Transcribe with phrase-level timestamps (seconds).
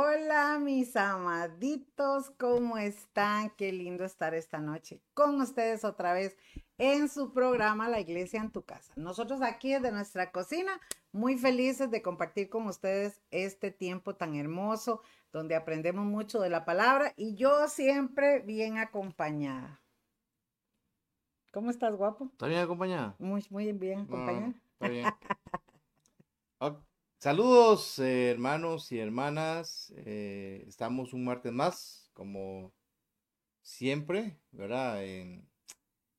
[0.00, 3.50] Hola mis amaditos, ¿cómo están?
[3.56, 6.36] Qué lindo estar esta noche con ustedes otra vez
[6.78, 8.92] en su programa La Iglesia en tu casa.
[8.94, 10.80] Nosotros aquí desde nuestra cocina,
[11.10, 16.64] muy felices de compartir con ustedes este tiempo tan hermoso donde aprendemos mucho de la
[16.64, 19.80] palabra y yo siempre bien acompañada.
[21.50, 22.28] ¿Cómo estás, guapo?
[22.30, 23.16] ¿Está bien acompañada?
[23.18, 24.54] Muy, muy bien acompañada.
[24.74, 25.06] está bien.
[27.20, 29.92] Saludos, eh, hermanos y hermanas.
[29.96, 32.72] Eh, estamos un martes más, como
[33.60, 35.02] siempre, ¿verdad?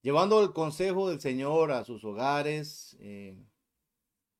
[0.02, 2.98] llevando el consejo del Señor a sus hogares.
[2.99, 3.38] Eh,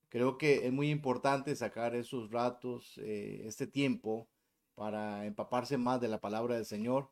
[0.10, 4.28] creo que es muy importante sacar esos ratos, este tiempo,
[4.76, 7.10] para empaparse más de la palabra del Señor.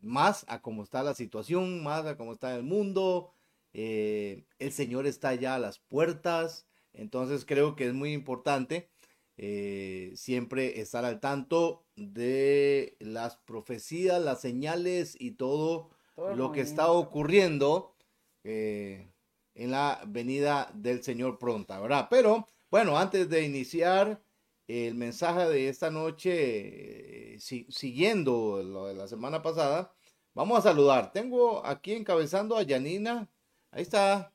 [0.00, 3.34] más a cómo está la situación, más a cómo está el mundo.
[3.74, 6.66] el Señor está ya a las puertas.
[6.92, 8.90] Entonces creo que es muy importante
[9.36, 16.92] eh, siempre estar al tanto de las profecías, las señales y todo, lo que está
[16.92, 17.96] ocurriendo
[18.44, 19.10] eh,
[19.54, 22.08] en la venida del Señor pronta, ¿verdad?
[22.10, 24.22] Pero bueno, antes de iniciar
[24.68, 29.92] el mensaje de esta noche, eh, siguiendo lo de la semana pasada,
[30.34, 31.12] vamos a saludar.
[31.12, 33.28] Tengo aquí encabezando a Yanina.
[33.70, 34.32] Ahí está.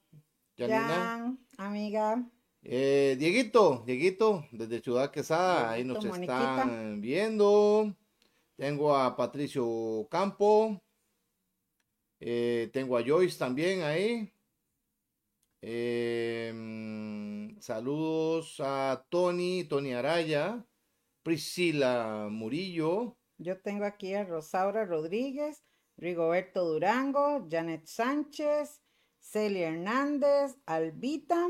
[0.55, 1.37] Yanina.
[1.57, 2.29] amiga.
[2.69, 7.95] Eh, Dieguito, Dieguito, desde Ciudad Quesada, ahí nos están viendo.
[8.57, 10.81] Tengo a Patricio Campo.
[12.19, 14.33] Eh, tengo a Joyce también ahí.
[15.61, 20.61] Em, saludos a Tony, Tony Araya,
[21.23, 23.15] Priscila Murillo.
[23.37, 25.63] Yo tengo aquí a Rosaura Rodríguez,
[25.95, 28.81] Rigoberto Durango, Janet Sánchez,
[29.21, 31.47] Celia Hernández, Albita.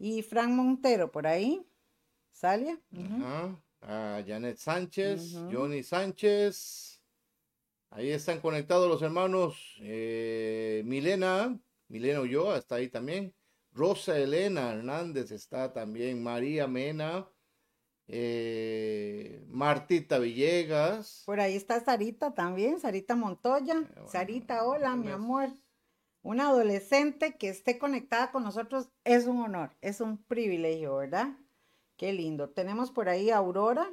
[0.00, 1.62] Y Frank Montero, por ahí.
[2.32, 2.80] ¿Salia?
[2.90, 4.24] Ajá.
[4.26, 7.02] Janet Sánchez, Johnny Sánchez.
[7.90, 13.34] Ahí están conectados los hermanos eh, Milena, Milena yo está ahí también.
[13.72, 16.22] Rosa Elena Hernández está también.
[16.22, 17.28] María Mena.
[18.08, 21.24] Eh, Martita Villegas.
[21.26, 23.80] Por ahí está Sarita también, Sarita Montoya.
[23.80, 25.50] Eh, Sarita, hola, mi amor
[26.22, 31.36] una adolescente que esté conectada con nosotros es un honor, es un privilegio, ¿verdad?
[31.96, 32.50] Qué lindo.
[32.50, 33.90] Tenemos por ahí a Aurora,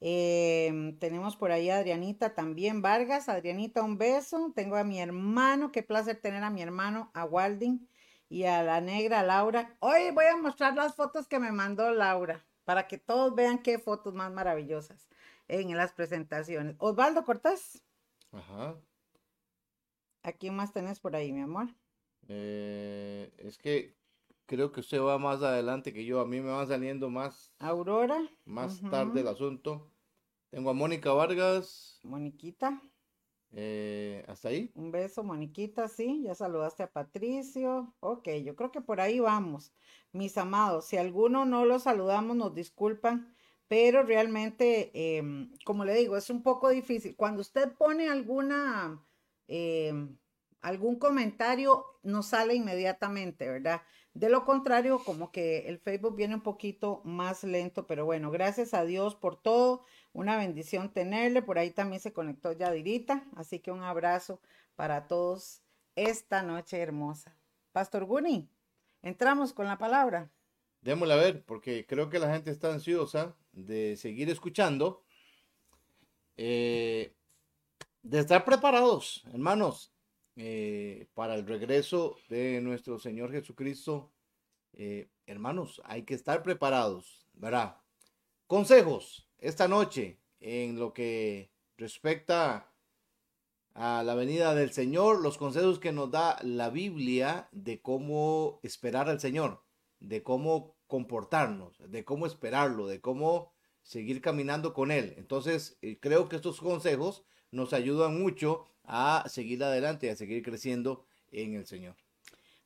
[0.00, 3.28] em, tenemos por ahí a Adrianita también Vargas.
[3.28, 4.52] Adrianita, un beso.
[4.54, 7.86] Tengo a mi hermano, qué placer tener a mi hermano, a Walding,
[8.30, 9.76] y a la negra Laura.
[9.80, 13.78] Hoy voy a mostrar las fotos que me mandó Laura, para que todos vean qué
[13.78, 15.08] fotos más maravillosas
[15.48, 16.76] en las presentaciones.
[16.78, 17.82] Osvaldo Cortés.
[18.32, 18.76] Ajá.
[20.22, 21.68] ¿A quién más tenés por ahí, mi amor?
[22.28, 23.96] Eh, es que
[24.46, 26.20] creo que usted va más adelante que yo.
[26.20, 27.52] A mí me va saliendo más.
[27.58, 28.20] Aurora.
[28.44, 29.90] Más tarde el asunto.
[30.50, 32.00] Tengo a Mónica Vargas.
[32.02, 32.82] Moniquita.
[33.52, 34.70] Eh, ¿Hasta ahí?
[34.74, 36.22] Un beso, Moniquita, sí.
[36.24, 37.94] Ya saludaste a Patricio.
[38.00, 39.72] Ok, yo creo que por ahí vamos.
[40.12, 43.34] Mis amados, si alguno no lo saludamos, nos disculpan.
[43.68, 47.14] Pero realmente, em, como le digo, es un poco difícil.
[47.16, 49.00] Cuando usted pone alguna
[49.52, 50.16] Em,
[50.60, 53.82] algún comentario nos sale inmediatamente, ¿verdad?
[54.14, 58.74] De lo contrario, como que el Facebook viene un poquito más lento, pero bueno, gracias
[58.74, 59.84] a Dios por todo.
[60.12, 61.42] Una bendición tenerle.
[61.42, 64.40] Por ahí también se conectó Yadirita, así que un abrazo
[64.76, 65.62] para todos
[65.96, 67.36] esta noche hermosa.
[67.72, 68.48] Pastor Guni,
[69.02, 70.30] entramos con la palabra.
[70.80, 75.02] Démosla a ver, porque creo que la gente está ansiosa de seguir escuchando.
[76.36, 77.16] Eh,
[78.02, 79.92] de estar preparados, hermanos,
[80.36, 84.10] eh, para el regreso de nuestro Señor Jesucristo.
[84.72, 87.76] Eh, hermanos, hay que estar preparados, ¿verdad?
[88.46, 92.72] Consejos esta noche en lo que respecta
[93.74, 99.08] a la venida del Señor, los consejos que nos da la Biblia de cómo esperar
[99.08, 99.62] al Señor,
[100.00, 105.14] de cómo comportarnos, de cómo esperarlo, de cómo seguir caminando con Él.
[105.16, 110.42] Entonces, eh, creo que estos consejos nos ayudan mucho a seguir adelante y a seguir
[110.42, 111.96] creciendo en el Señor.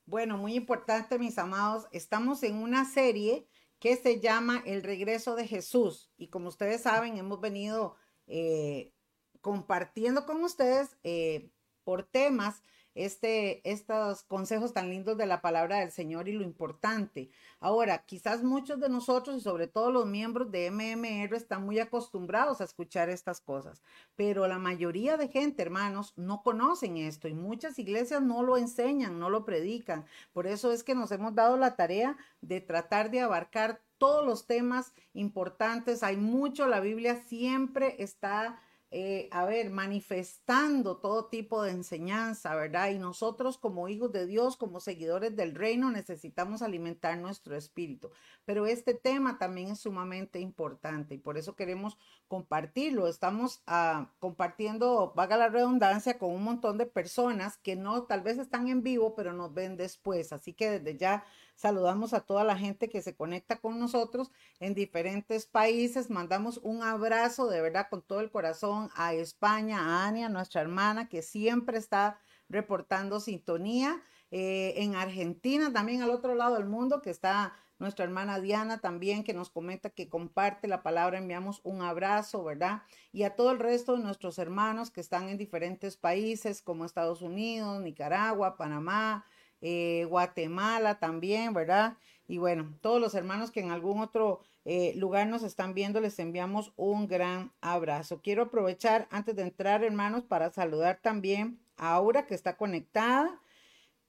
[0.07, 3.47] Bueno, muy importante, mis amados, estamos en una serie
[3.79, 6.11] que se llama El regreso de Jesús.
[6.17, 7.97] Y como ustedes saben, hemos venido
[8.27, 8.93] eh,
[9.41, 11.51] compartiendo con ustedes eh,
[11.85, 12.63] por temas
[12.95, 17.31] este, estos consejos tan lindos de la palabra del Señor y lo importante.
[17.61, 22.61] Ahora, quizás muchos de nosotros y sobre todo los miembros de MMR están muy acostumbrados
[22.61, 23.83] a escuchar estas cosas,
[24.17, 29.19] pero la mayoría de gente, hermanos, no conocen esto y muchas iglesias no lo enseñan,
[29.19, 30.05] no lo predican.
[30.33, 34.47] Por eso es que nos hemos dado la tarea de tratar de abarcar todos los
[34.47, 38.61] temas importantes, hay mucho, la Biblia siempre está
[38.97, 42.91] eh, a ver, manifestando todo tipo de enseñanza, ¿verdad?
[42.91, 48.13] Y nosotros como hijos de Dios, como seguidores del reino, necesitamos alimentar nuestro espíritu.
[48.45, 51.99] Pero este tema también es sumamente importante y por eso queremos
[52.29, 53.09] compartirlo.
[53.09, 58.39] Estamos ah, compartiendo, vaga la redundancia, con un montón de personas que no, tal vez
[58.39, 60.33] están en vivo, pero nos ven después.
[60.33, 61.25] Así que desde ya
[61.55, 64.31] Saludamos a toda la gente que se conecta con nosotros
[64.61, 66.11] en diferentes países.
[66.11, 71.09] Mandamos un abrazo de verdad con todo el corazón a España, a Ania, nuestra hermana,
[71.09, 72.19] que siempre está
[72.49, 74.03] reportando sintonía.
[74.31, 79.25] Eh, en Argentina, también al otro lado del mundo, que está nuestra hermana Diana también,
[79.25, 82.83] que nos comenta que comparte la palabra, enviamos un abrazo, ¿verdad?
[83.13, 87.23] Y a todo el resto de nuestros hermanos que están en diferentes países como Estados
[87.23, 89.25] Unidos, Nicaragua, Panamá,
[89.67, 91.97] eh, Guatemala también, ¿verdad?
[92.29, 96.19] Y bueno, todos los hermanos que en algún otro eh, lugar nos están viendo, les
[96.19, 98.21] enviamos un gran abrazo.
[98.23, 103.41] Quiero aprovechar antes de entrar, hermanos, para saludar también a Aura que está conectada.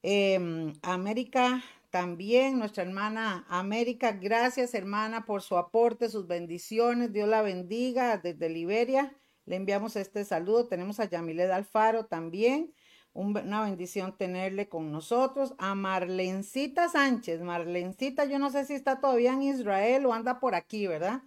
[0.03, 7.13] Em, América también, nuestra hermana América, gracias hermana por su aporte, sus bendiciones.
[7.13, 9.15] Dios la bendiga desde Liberia.
[9.45, 10.67] Le enviamos este saludo.
[10.67, 12.73] Tenemos a Yamilet Alfaro también
[13.15, 15.55] una bendición tenerle con nosotros.
[15.57, 17.41] A Marlencita Sánchez.
[17.41, 21.23] Marlencita, yo no sé si está todavía en Israel o anda por aquí, ¿verdad?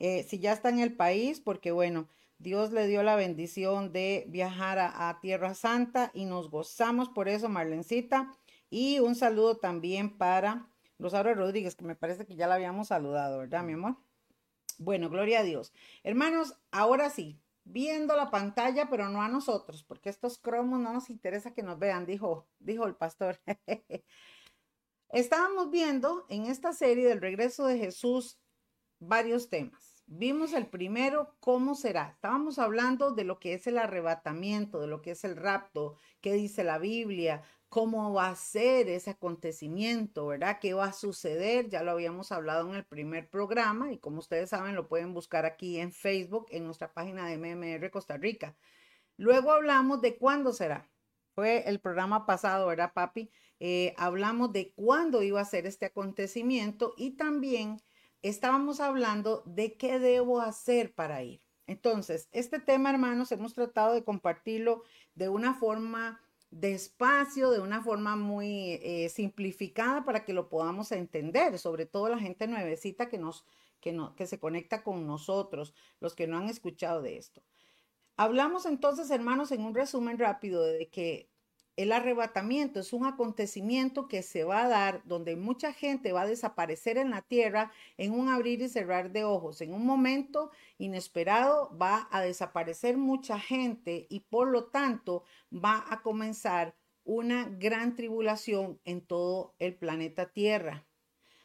[0.00, 4.24] Eh, si ya está en el país, porque bueno, Dios le dio la bendición de
[4.28, 8.32] viajar a, Tierra Santa y nos gozamos por eso, Marlencita.
[8.68, 10.68] Y un saludo también para
[10.98, 13.96] Rosario Rodríguez, que me parece que ya la habíamos saludado, ¿verdad, mi amor?
[14.78, 15.72] Bueno, gloria a Dios.
[16.02, 21.10] Hermanos, ahora sí, viendo la pantalla, pero no a nosotros, porque estos cromos no nos
[21.10, 23.40] interesa que nos vean, dijo, dijo el pastor.
[25.10, 28.40] Estábamos viendo en esta serie del regreso de Jesús
[29.00, 30.04] varios temas.
[30.06, 32.10] Vimos el primero, ¿cómo será?
[32.10, 36.32] Estábamos hablando de lo que es el arrebatamiento, de lo que es el rapto, qué
[36.32, 40.58] dice la Biblia, cómo va a ser ese acontecimiento, ¿verdad?
[40.60, 41.70] ¿Qué va a suceder?
[41.70, 45.46] Ya lo habíamos hablado en el primer programa y como ustedes saben lo pueden buscar
[45.46, 48.56] aquí en Facebook, en nuestra página de MMR Costa Rica.
[49.16, 50.90] Luego hablamos de cuándo será.
[51.34, 53.30] Fue el programa pasado, ¿verdad, papi?
[53.60, 57.80] Eh, hablamos de cuándo iba a ser este acontecimiento y también
[58.20, 61.40] estábamos hablando de qué debo hacer para ir.
[61.68, 64.82] Entonces, este tema, hermanos, hemos tratado de compartirlo
[65.14, 71.58] de una forma despacio, de una forma muy eh, simplificada para que lo podamos entender,
[71.58, 73.44] sobre todo la gente nuevecita que nos
[73.80, 77.42] que, no, que se conecta con nosotros, los que no han escuchado de esto.
[78.16, 81.30] Hablamos entonces, hermanos, en un resumen rápido de que
[81.76, 86.26] el arrebatamiento es un acontecimiento que se va a dar donde mucha gente va a
[86.26, 89.60] desaparecer en la tierra en un abrir y cerrar de ojos.
[89.60, 96.02] En un momento inesperado va a desaparecer mucha gente y por lo tanto va a
[96.02, 96.74] comenzar
[97.04, 100.86] una gran tribulación en todo el planeta Tierra.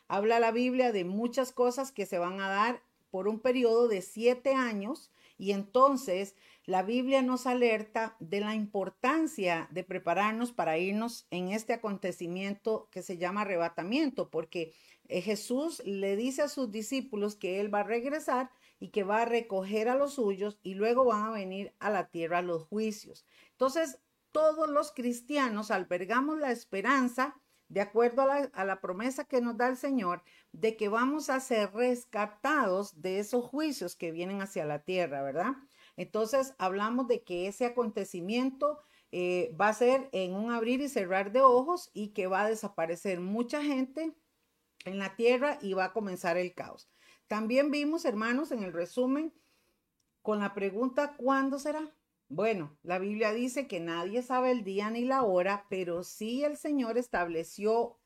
[0.08, 4.02] Habla la Biblia de muchas cosas que se van a dar por un periodo de
[4.02, 11.28] siete años y entonces la Biblia nos alerta de la importancia de prepararnos para irnos
[11.30, 14.74] en este acontecimiento que se llama arrebatamiento, porque
[15.08, 19.22] eh, Jesús le dice a sus discípulos que Él va a regresar y que va
[19.22, 23.26] a recoger a los suyos y luego van a venir a la tierra los juicios.
[23.52, 24.00] Entonces,
[24.32, 27.36] todos los cristianos albergamos la esperanza,
[27.68, 31.30] de acuerdo a la, a la promesa que nos da el Señor, de que vamos
[31.30, 35.54] a ser rescatados de esos juicios que vienen hacia la tierra, ¿verdad?
[35.98, 38.80] Entonces hablamos de que ese acontecimiento
[39.12, 42.50] eh, va a ser en un abrir y cerrar de ojos y que va a
[42.50, 44.14] desaparecer mucha gente
[44.84, 46.90] en la tierra y va a comenzar el caos.
[47.28, 49.34] También vimos, hermanos, en el resumen,
[50.22, 51.96] con la pregunta, ¿cuándo será?
[52.28, 56.58] Bueno, la Biblia dice que nadie sabe el día ni la hora, pero sí el
[56.58, 58.00] Señor estableció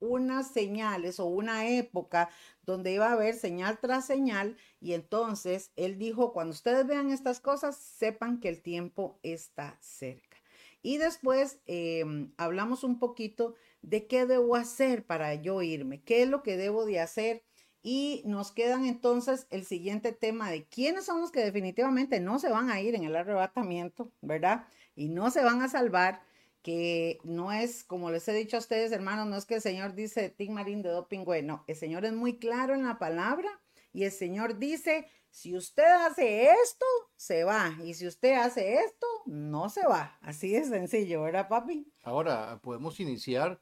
[0.00, 2.28] unas señales o una época
[2.62, 7.40] donde iba a haber señal tras señal y entonces él dijo, cuando ustedes vean estas
[7.40, 10.38] cosas, sepan que el tiempo está cerca.
[10.82, 16.28] Y después em, hablamos un poquito de qué debo hacer para yo irme, qué es
[16.28, 17.42] lo que debo de hacer.
[17.82, 22.50] Y nos quedan entonces el siguiente tema de quiénes son los que definitivamente no se
[22.50, 24.66] van a ir en el arrebatamiento, ¿verdad?
[24.96, 26.20] Y no se van a salvar
[26.62, 29.94] que no es, como les he dicho a ustedes, hermanos, no es que el Señor
[29.94, 33.48] dice Tim Marín de doping, no, el Señor es muy claro en la palabra
[33.92, 36.86] y el Señor dice, si usted hace esto,
[37.16, 40.18] se va, y si usted hace esto, no se va.
[40.20, 41.92] Así de sencillo, ¿verdad, papi?
[42.02, 43.60] Ahora podemos iniciar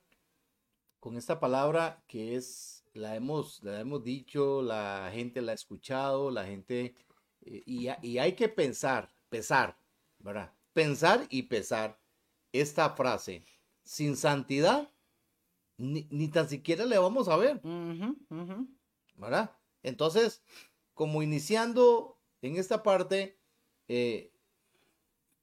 [1.01, 6.31] con esta palabra que es la hemos, la hemos dicho, la gente la ha escuchado,
[6.31, 6.95] la gente,
[7.43, 9.79] eh, y, y, hay que pensar, pesar,
[10.19, 10.53] ¿verdad?
[10.73, 11.99] Pensar y pesar
[12.61, 13.45] esta frase.
[13.83, 14.91] Sin santidad,
[15.77, 17.61] ni, ni tan siquiera le vamos a ver,
[19.15, 19.57] ¿verdad?
[19.83, 20.43] Entonces,
[20.95, 23.39] como iniciando en esta parte,
[23.89, 24.33] eh,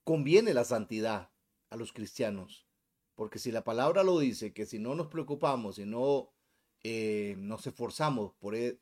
[0.04, 1.32] conviene la santidad
[1.70, 2.68] a los cristianos,
[3.16, 6.34] porque si la palabra lo dice, que si no nos preocupamos, si no
[6.84, 8.80] eh, nos esforzamos por, e,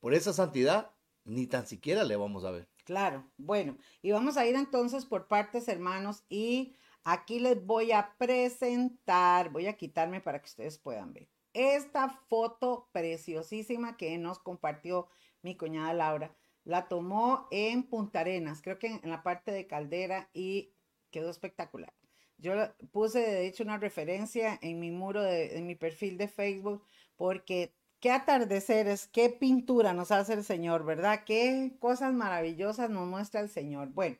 [0.00, 0.90] por esa santidad,
[1.24, 2.68] ni tan siquiera le vamos a ver.
[2.84, 8.14] Claro, bueno, y vamos a ir entonces por partes, hermanos, y aquí les voy a
[8.18, 15.08] presentar, voy a quitarme para que ustedes puedan ver esta foto preciosísima que nos compartió
[15.42, 16.36] mi cuñada Laura.
[16.64, 20.72] La tomó en Punta Arenas, creo que en, la parte de Caldera y
[21.10, 21.92] quedó espectacular.
[22.38, 22.54] Yo
[22.90, 26.84] puse de hecho una referencia en mi muro, de, en mi perfil de Facebook,
[27.16, 31.22] porque qué atardeceres, qué pintura nos hace el Señor, ¿verdad?
[31.24, 33.90] Qué cosas maravillosas nos muestra el Señor.
[33.90, 34.16] Bueno,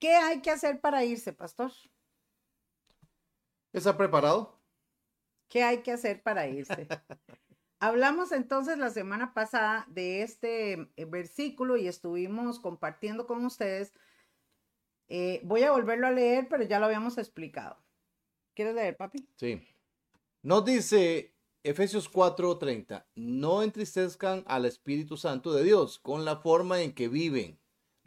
[0.00, 1.70] ¿qué hay que hacer para irse, pastor?
[3.72, 4.60] ¿Está preparado?
[5.48, 6.88] ¿Qué hay que hacer para irse?
[7.78, 13.94] Hablamos entonces la semana pasada de este eh, versículo y estuvimos compartiendo con ustedes.
[15.08, 17.82] Eh, voy a volverlo a leer, pero ya lo habíamos explicado.
[18.54, 19.28] ¿Quieres leer, papi?
[19.36, 19.66] Sí.
[20.42, 26.94] Nos dice Efesios 4:30, no entristezcan al Espíritu Santo de Dios con la forma en
[26.94, 27.59] que viven.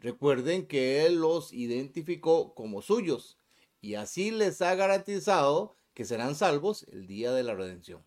[0.04, 3.38] Recuerden que Él los identificó como suyos
[3.80, 8.04] y así les ha garantizado que serán salvos el día de la redención.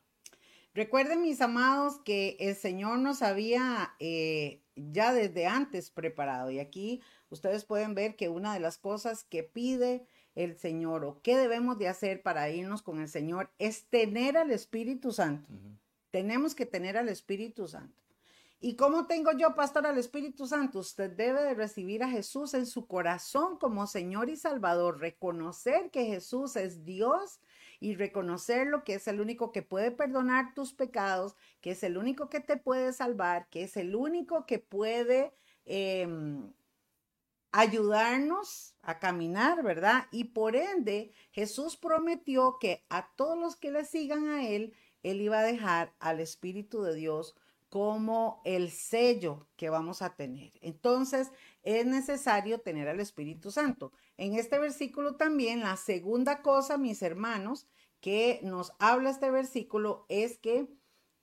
[0.75, 6.51] Recuerden, mis amados, que el Señor nos había eh, ya desde antes preparado.
[6.51, 7.01] Y aquí
[7.31, 11.79] ustedes pueden ver que una de las cosas que pide el Señor o qué debemos
[11.79, 15.49] de hacer para irnos con el Señor es tener al Espíritu Santo.
[16.11, 18.06] Tenemos que tener al Espíritu Santo.
[18.59, 20.79] ¿Y cómo tengo yo, pastor, al Espíritu Santo?
[20.79, 26.05] Usted debe de recibir a Jesús en su corazón como Señor y Salvador, reconocer que
[26.05, 27.39] Jesús es Dios
[27.79, 32.29] y reconocerlo que es el único que puede perdonar tus pecados, que es el único
[32.29, 35.35] que te puede salvar, que es el único que puede
[35.65, 36.51] em,
[37.51, 40.07] ayudarnos a caminar, ¿verdad?
[40.11, 44.73] Y por ende, Jesús prometió que a todos los que le sigan a Él,
[45.03, 47.35] Él iba a dejar al Espíritu de Dios
[47.69, 50.53] como el sello que vamos a tener.
[50.61, 51.31] Entonces,
[51.63, 53.91] es necesario tener al Espíritu Santo.
[54.17, 57.67] En este versículo también, la segunda cosa, mis hermanos,
[57.99, 60.67] que nos habla este versículo es que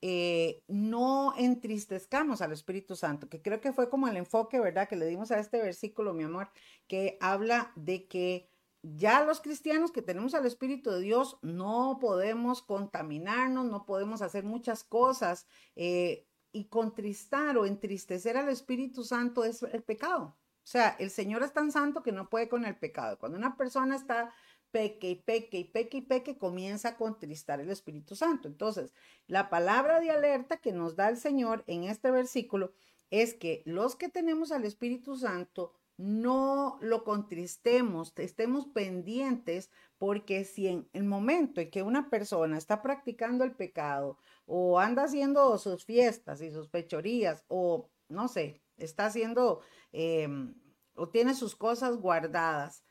[0.02, 4.86] eh, no entristezcamos al Espíritu Santo, que creo que fue como el enfoque, ¿verdad?
[4.86, 6.50] Que le dimos a este versículo, mi amor,
[6.86, 8.50] que habla de que
[8.82, 14.44] ya los cristianos que tenemos al Espíritu de Dios no podemos contaminarnos, no podemos hacer
[14.44, 20.36] muchas cosas eh, y contristar o entristecer al Espíritu Santo es el pecado.
[20.64, 23.18] O sea, el Señor es tan santo que no puede con el pecado.
[23.18, 24.32] Cuando una persona está
[24.70, 28.48] peque y peque y peque y peque, comienza a contristar el Espíritu Santo.
[28.48, 28.94] Entonces,
[29.26, 32.72] la palabra de alerta que nos da el Señor en este versículo
[33.10, 40.66] es que los que tenemos al Espíritu Santo no lo contristemos, estemos pendientes, porque si
[40.68, 45.84] en el momento en que una persona está practicando el pecado o anda haciendo sus
[45.84, 49.60] fiestas y sus fechorías o no sé, está haciendo
[49.92, 50.54] em,
[50.94, 52.84] o tiene sus cosas guardadas.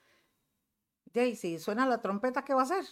[1.14, 2.86] Y si suena la trompeta, ¿qué va a hacer?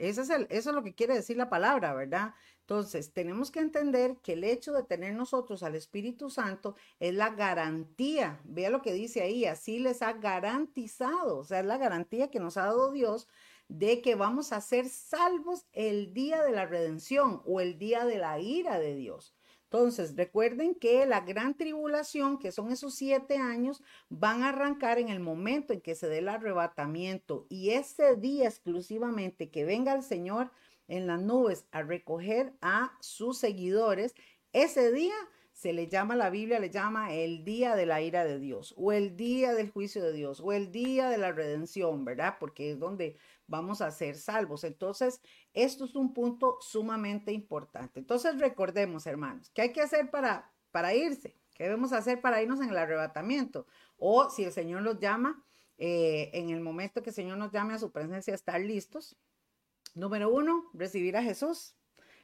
[0.00, 2.34] Ese es el, eso es lo que quiere decir la palabra, ¿verdad?
[2.60, 7.30] Entonces, tenemos que entender que el hecho de tener nosotros al Espíritu Santo es la
[7.30, 8.40] garantía.
[8.44, 12.40] Vea lo que dice ahí, así les ha garantizado, o sea, es la garantía que
[12.40, 13.28] nos ha dado Dios
[13.68, 18.18] de que vamos a ser salvos el día de la redención o el día de
[18.18, 19.34] la ira de Dios.
[19.72, 25.10] Entonces, recuerden que la gran tribulación, que son esos siete años, van a arrancar en
[25.10, 30.02] el momento en que se dé el arrebatamiento y ese día exclusivamente que venga el
[30.02, 30.50] Señor
[30.88, 34.16] en las nubes a recoger a sus seguidores,
[34.52, 35.14] ese día
[35.52, 38.90] se le llama, la Biblia le llama el día de la ira de Dios, o
[38.90, 42.38] el día del juicio de Dios, o el día de la redención, ¿verdad?
[42.40, 43.18] Porque es donde
[43.50, 44.64] vamos a ser salvos.
[44.64, 45.20] Entonces,
[45.52, 47.98] esto es un punto sumamente importante.
[47.98, 51.36] Entonces, recordemos, hermanos, ¿qué hay que hacer para, para irse?
[51.54, 53.66] ¿Qué debemos hacer para irnos en el arrebatamiento?
[53.98, 55.44] O si el Señor nos llama,
[55.76, 59.16] eh, en el momento que el Señor nos llame a su presencia, estar listos.
[59.94, 61.74] Número uno, recibir a Jesús,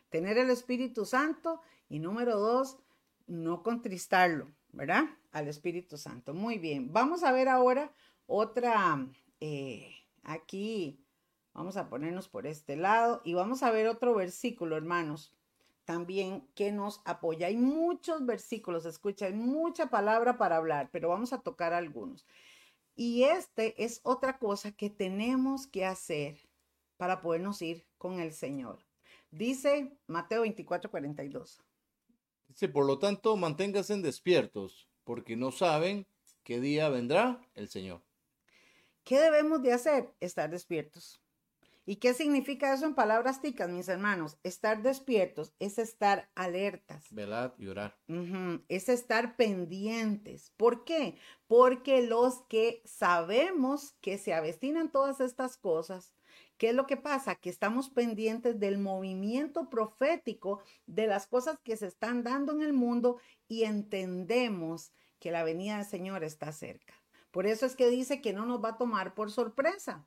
[0.09, 1.61] tener el Espíritu Santo.
[1.88, 2.78] Y número dos,
[3.26, 5.04] no contristarlo, ¿verdad?
[5.33, 6.35] Al Espíritu Santo.
[6.35, 6.92] Muy bien.
[6.92, 7.92] Vamos a ver ahora
[8.26, 9.09] otra,
[9.40, 9.90] eh,
[10.23, 11.05] aquí,
[11.56, 15.32] vamos a ponernos por este lado y vamos a ver otro versículo, hermanos.
[15.84, 17.46] también que nos apoya.
[17.46, 22.26] Hay muchos versículos, escucha, hay mucha palabra para hablar, pero vamos a tocar algunos.
[22.96, 26.38] Y este es otra cosa que tenemos que hacer
[26.96, 28.84] para podernos ir con el Señor.
[29.30, 31.62] Dice Mateo 24, 42.
[32.48, 36.08] Dice, por lo tanto, manténganse despiertos, porque no saben
[36.42, 38.02] qué día vendrá el Señor.
[39.04, 40.12] ¿Qué debemos de hacer?
[40.18, 41.22] Estar despiertos.
[41.88, 44.38] ¿Y qué significa eso en palabras ticas, mis hermanos?
[44.43, 47.07] Estar despiertos es estar alertas.
[47.12, 47.97] Velad y orar.
[48.66, 50.52] Es estar pendientes.
[50.57, 51.16] ¿Por qué?
[51.47, 56.16] Porque los que sabemos que se avestinan todas estas cosas,
[56.59, 57.37] ¿qué es lo que pasa?
[57.37, 62.73] Que estamos pendientes del movimiento profético, de las cosas que se están dando en el
[62.73, 64.90] mundo y entendemos
[65.21, 66.95] que la venida del Señor está cerca.
[67.31, 70.05] Por eso es que dice que no nos va a tomar por sorpresa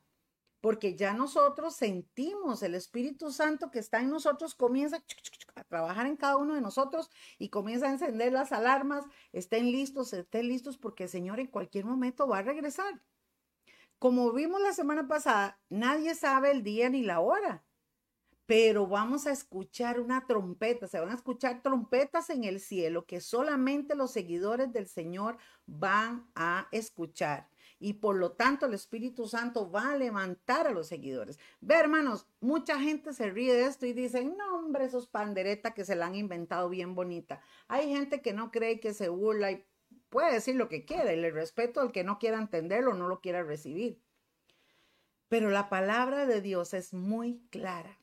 [0.62, 5.04] porque ya nosotros sentimos el Espíritu Santo que está en nosotros, comienza
[5.56, 10.14] a trabajar en cada uno de nosotros y comienza a encender las alarmas, estén listos,
[10.14, 13.02] estén listos, porque el Señor en cualquier momento va a regresar.
[14.00, 17.66] Como vimos la semana pasada, nadie sabe el día ni la hora,
[18.46, 23.22] pero vamos a escuchar una trompeta, se van a escuchar trompetas en el cielo que
[23.22, 27.50] solamente los seguidores del Señor van a escuchar
[27.80, 31.40] y por lo tanto el Espíritu Santo va a levantar a los seguidores.
[31.62, 35.86] Ve, hermanos, mucha gente se ríe de esto y dicen, no, hombre, esos panderetas que
[35.86, 37.42] se la han inventado bien bonita.
[37.68, 39.66] Hay gente que no cree que se burla y
[40.10, 43.22] puede decir lo que quiera y le respeto al que no quiera entenderlo no lo
[43.22, 44.02] quiera recibir.
[45.30, 47.99] Pero la palabra de Dios es muy clara.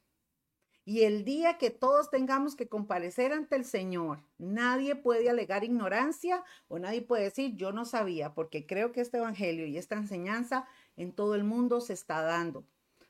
[0.88, 6.44] Y el día que todos tengamos que comparecer ante el Señor, nadie puede alegar ignorancia
[6.68, 10.64] o nadie puede decir yo no sabía, porque creo que este evangelio y esta enseñanza
[10.96, 12.64] en todo el mundo se está dando.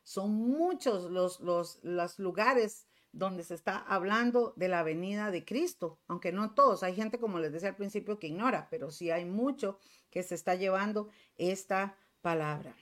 [0.04, 5.98] Son muchos los, los, los lugares donde se está hablando de la venida de Cristo,
[6.08, 6.82] aunque no todos.
[6.82, 9.78] Hay gente, como les decía al principio, que ignora, pero sí hay mucho
[10.08, 12.74] que se está llevando esta palabra.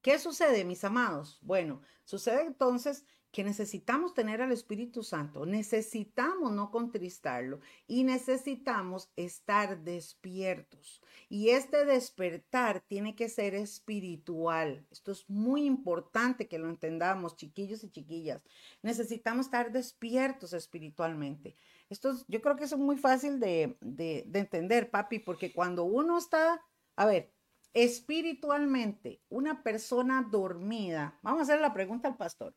[0.00, 1.38] ¿Qué sucede, mis amados?
[1.42, 9.82] Bueno, sucede entonces que necesitamos tener al Espíritu Santo, necesitamos no contristarlo y necesitamos estar
[9.82, 11.02] despiertos.
[11.28, 14.86] Y este despertar tiene que ser espiritual.
[14.90, 18.42] Esto es muy importante que lo entendamos, chiquillos y chiquillas.
[18.82, 21.54] Necesitamos estar despiertos espiritualmente.
[21.90, 26.16] Esto yo creo que es muy fácil de, de, de entender, papi, porque cuando uno
[26.16, 26.62] está,
[26.96, 27.30] a ver,
[27.74, 32.54] espiritualmente, una persona dormida, vamos a hacer la pregunta al pastor.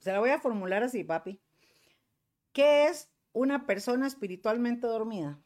[0.00, 1.40] Se la voy a formular así, papi.
[2.52, 5.38] ¿Qué es una persona espiritualmente dormida?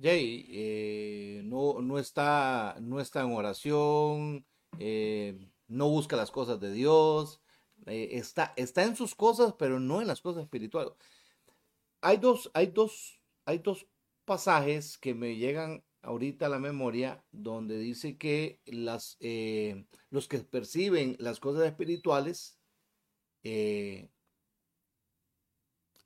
[0.00, 4.46] Jay, eh, no, no, está, no está en oración,
[4.78, 7.42] eh, no busca las cosas de Dios,
[7.86, 10.94] eh, está, está en sus cosas, pero no en las cosas espirituales.
[12.00, 13.86] Hay dos, hay dos, hay dos
[14.24, 19.18] pasajes que me llegan ahorita a la memoria donde dice que las,
[20.08, 22.59] los que perciben las cosas espirituales
[23.42, 24.08] eh,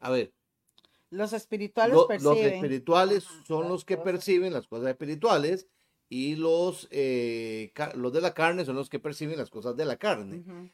[0.00, 0.32] a ver.
[1.10, 5.68] Los espirituales Los espirituales son los que perciben las cosas espirituales
[6.08, 9.96] y los, eh, los de la carne son los que perciben las cosas de la
[9.96, 10.72] carne.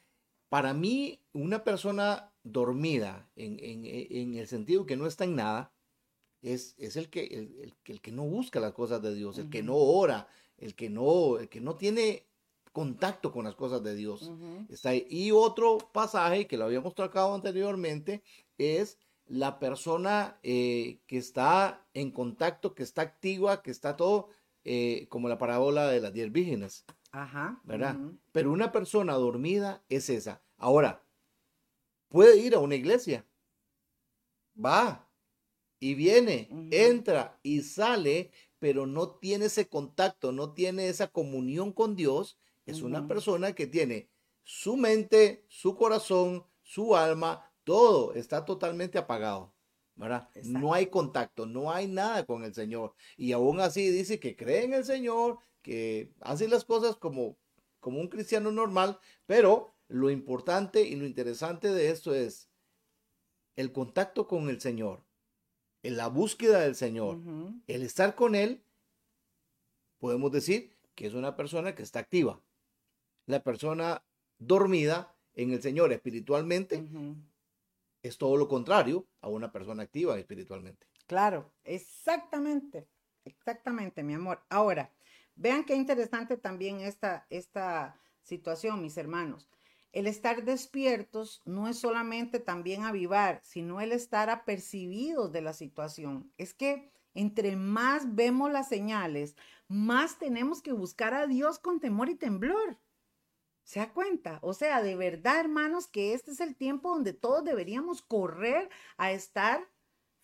[0.49, 5.71] Para mí, una persona dormida, en, en, el sentido que no está en nada,
[6.41, 9.63] es, es el, que, el, el, que no busca las cosas de Dios, el que
[9.63, 12.25] no ora, el que no, el que no tiene
[12.71, 14.31] contacto con las cosas de Dios.
[14.69, 18.23] Está Y otro pasaje que lo habíamos tocado anteriormente
[18.57, 24.29] es la persona eh, que está en contacto, que está activa, que está todo,
[24.63, 26.85] eh, como la parábola de las diez vírgenes.
[27.11, 27.61] Ajá.
[27.63, 27.97] ¿Verdad?
[28.31, 30.41] Pero una persona dormida es esa.
[30.57, 31.03] Ahora,
[32.09, 33.25] puede ir a una iglesia.
[34.53, 35.09] Va
[35.79, 41.95] y viene, entra y sale, pero no tiene ese contacto, no tiene esa comunión con
[41.95, 44.09] Dios es una persona que tiene
[44.43, 49.53] su mente, su corazón, su alma, todo está totalmente apagado.
[49.95, 50.29] ¿verdad?
[50.45, 52.95] No hay contacto, no hay nada con el Señor.
[53.17, 57.37] Y aún así dice que cree en el Señor, que hace las cosas como,
[57.79, 62.49] como un cristiano normal, pero lo importante y lo interesante de esto es
[63.55, 65.03] el contacto con el Señor,
[65.83, 67.19] en la búsqueda del Señor,
[67.67, 68.63] el estar con Él,
[69.99, 72.41] podemos decir que es una persona que está activa
[73.31, 74.03] la persona
[74.37, 76.83] dormida en el Señor espiritualmente
[78.03, 80.87] es todo lo contrario a una persona activa espiritualmente.
[81.07, 82.87] Claro, exactamente,
[83.25, 84.43] exactamente, mi amor.
[84.49, 84.91] Ahora,
[85.35, 89.47] vean qué interesante también esta, esta situación, mis hermanos.
[89.91, 96.31] el estar despiertos no es solamente también avivar, sino el estar apercibidos de la situación.
[96.37, 99.35] Es que entre más vemos las señales,
[99.67, 102.77] más tenemos que buscar a Dios con temor y temblor.
[103.71, 104.39] ¿Se da cuenta?
[104.41, 109.13] O sea, de verdad, hermanos, que este es el tiempo donde todos deberíamos correr a
[109.13, 109.65] estar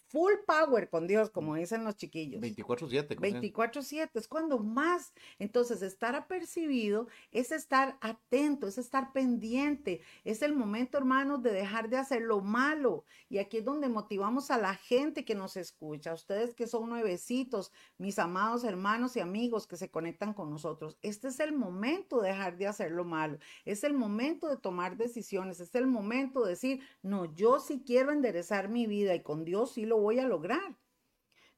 [0.09, 2.41] full power con Dios, como dicen los chiquillos.
[2.41, 3.15] 24/7.
[3.15, 5.13] 24/7 es cuando más.
[5.39, 10.01] Entonces, estar apercibido es estar atento, es estar pendiente.
[10.23, 13.05] Es el momento, hermanos, de dejar de hacer lo malo.
[13.29, 16.89] Y aquí es donde motivamos a la gente que nos escucha, a ustedes que son
[16.89, 20.97] nuevecitos, mis amados hermanos y amigos que se conectan con nosotros.
[21.01, 23.39] Este es el momento de dejar de hacer lo malo.
[23.65, 25.59] Es el momento de tomar decisiones.
[25.59, 29.73] Es el momento de decir, no, yo sí quiero enderezar mi vida y con Dios
[29.73, 30.77] sí lo voy a lograr.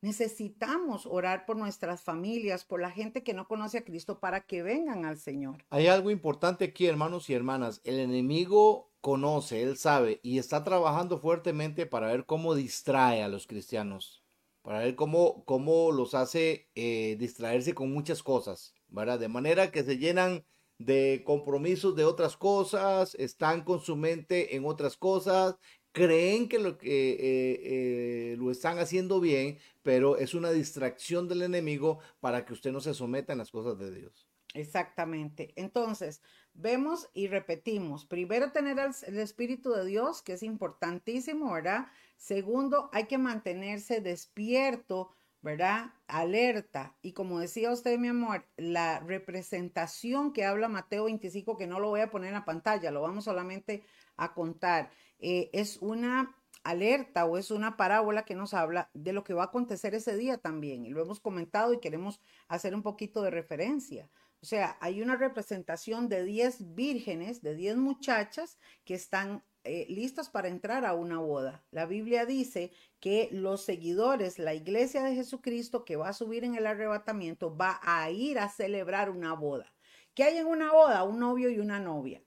[0.02, 4.63] Necesitamos orar por nuestras familias, por la gente que no conoce a Cristo para que
[4.63, 5.65] vengan al Señor.
[5.69, 7.82] Hay algo importante aquí, hermanos y hermanas.
[7.84, 13.45] El enemigo conoce, él sabe y está trabajando fuertemente para ver cómo distrae a los
[13.45, 14.23] cristianos,
[14.62, 19.19] para ver cómo, cómo los hace eh, distraerse con muchas cosas, ¿verdad?
[19.19, 20.45] De manera que se llenan
[20.78, 25.58] de compromisos de otras cosas, están con su mente en otras cosas
[26.00, 31.42] creen que lo que eh, eh, lo están haciendo bien, pero es una distracción del
[31.42, 34.28] enemigo para que usted no se someta en las cosas de Dios.
[34.54, 35.54] Exactamente.
[35.58, 36.22] Entonces,
[36.54, 38.06] vemos y repetimos.
[38.06, 41.88] Primero, tener el, el, Espíritu de Dios, que es importantísimo, ¿verdad?
[42.18, 45.94] Segundo, hay que mantenerse despierto, ¿verdad?
[46.08, 46.98] Alerta.
[47.02, 51.90] Y como decía usted, mi amor, la representación que habla Mateo 25, que no lo
[51.90, 53.84] voy a poner en la pantalla, lo vamos solamente
[54.18, 59.23] a contar eh, es una alerta o es una parábola que nos habla de lo
[59.23, 60.86] que va a acontecer ese día también.
[60.86, 64.10] Y lo hemos comentado y queremos hacer un poquito de referencia.
[64.41, 70.29] O sea, hay una representación de 10 vírgenes, de 10 muchachas que están eh, listas
[70.29, 71.65] para entrar a una boda.
[71.71, 76.55] La Biblia dice que los seguidores, la iglesia de Jesucristo que va a subir en
[76.55, 79.73] el arrebatamiento, va a ir a celebrar una boda.
[80.13, 81.03] ¿Qué hay en una boda?
[81.03, 82.23] Un novio y una novia.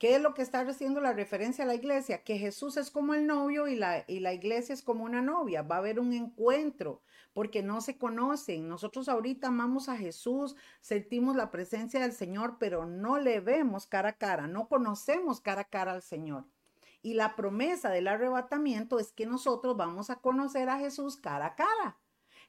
[0.00, 2.24] ¿Qué es lo que está haciendo la referencia a la iglesia?
[2.24, 5.60] Que Jesús es como el novio y la, y la iglesia es como una novia.
[5.60, 7.02] Va a haber un encuentro
[7.34, 8.66] porque no se conocen.
[8.66, 14.08] Nosotros ahorita amamos a Jesús, sentimos la presencia del Señor, pero no le vemos cara
[14.08, 16.46] a cara, no conocemos cara a cara al Señor.
[17.02, 21.54] Y la promesa del arrebatamiento es que nosotros vamos a conocer a Jesús cara a
[21.56, 21.98] cara.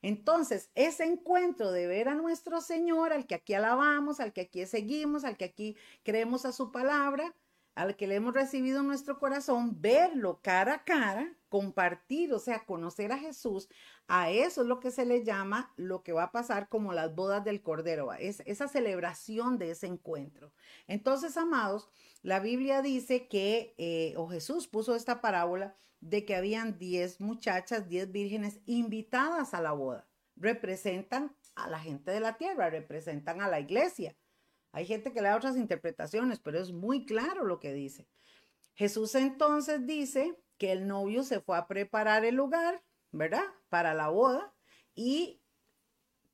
[0.01, 4.65] Entonces, ese encuentro de ver a nuestro Señor, al que aquí alabamos, al que aquí
[4.65, 7.35] seguimos, al que aquí creemos a su palabra,
[7.75, 12.65] al que le hemos recibido en nuestro corazón, verlo cara a cara, compartir, o sea,
[12.65, 13.69] conocer a Jesús,
[14.07, 17.15] a eso es lo que se le llama lo que va a pasar como las
[17.15, 20.51] bodas del Cordero, es esa celebración de ese encuentro.
[20.87, 21.89] Entonces, amados,
[22.23, 27.87] la Biblia dice que, eh, o Jesús puso esta parábola de que habían 10 muchachas,
[27.87, 30.07] 10 vírgenes invitadas a la boda.
[30.35, 34.15] Representan a la gente de la tierra, representan a la iglesia.
[34.71, 38.07] Hay gente que le da otras interpretaciones, pero es muy claro lo que dice.
[38.73, 43.43] Jesús entonces dice que el novio se fue a preparar el lugar, ¿verdad?
[43.69, 44.53] Para la boda
[44.95, 45.41] y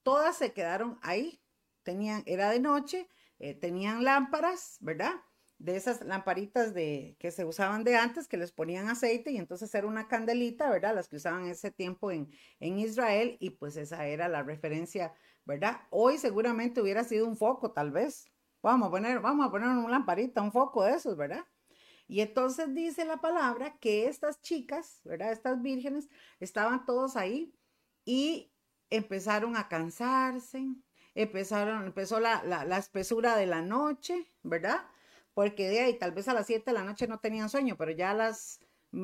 [0.03, 1.41] todas se quedaron ahí.
[1.84, 5.13] Tenían, era de noche, eh, tenían lámparas, ¿verdad?
[5.59, 9.73] De esas lamparitas de, que se usaban de antes, que les ponían aceite y entonces
[9.73, 10.93] era una candelita, ¿verdad?
[10.93, 15.13] Las que usaban ese tiempo en, en Israel y pues esa era la referencia,
[15.45, 15.81] ¿verdad?
[15.89, 18.31] Hoy seguramente hubiera sido un foco, tal vez.
[18.61, 21.45] Vamos a poner, vamos a poner una lamparita, un foco de esos, ¿verdad?
[22.07, 25.31] Y entonces dice la palabra que estas chicas, ¿verdad?
[25.31, 26.07] Estas vírgenes
[26.39, 27.53] estaban todos ahí
[28.05, 28.53] y
[28.89, 30.65] empezaron a cansarse,
[31.15, 34.85] empezaron, empezó la, la, la espesura de la noche, ¿verdad?
[35.38, 37.91] Porque de ahí tal vez a las 7 de la noche no tenían sueño, pero
[37.91, 38.60] ya a las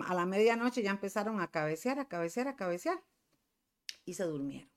[0.08, 3.00] a la medianoche ya empezaron a cabecear, a cabecear, a cabecear
[4.04, 4.68] y se durmieron.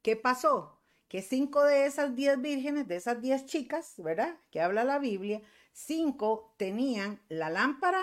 [0.00, 0.80] ¿Qué pasó?
[1.06, 4.38] Que cinco de esas diez vírgenes, de esas diez chicas, ¿verdad?
[4.50, 5.42] Que habla la Biblia,
[5.74, 8.02] cinco tenían la lámpara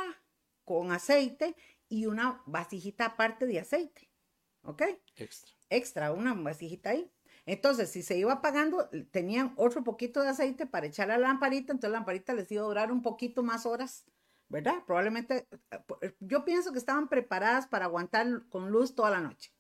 [0.64, 1.56] con aceite
[1.90, 4.08] y una vasijita aparte de aceite.
[4.62, 4.84] ¿Ok?
[5.16, 5.52] Extra.
[5.72, 7.12] Extra, una vasijita ahí.
[7.48, 11.72] Entonces, si se iba apagando, tenían otro poquito de aceite para echar a la lamparita,
[11.72, 14.06] entonces la lamparita les iba a durar un poquito más horas,
[14.50, 14.84] ¿verdad?
[14.86, 15.48] Probablemente,
[16.02, 19.54] eh, yo pienso que estaban preparadas para aguantar con luz toda la noche,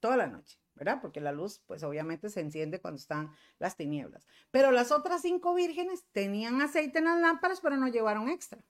[0.00, 1.02] toda la noche, ¿verdad?
[1.02, 4.26] Porque la luz, pues obviamente se enciende cuando están las tinieblas.
[4.50, 8.64] Pero las otras cinco vírgenes tenían aceite en las lámparas, pero no llevaron extra.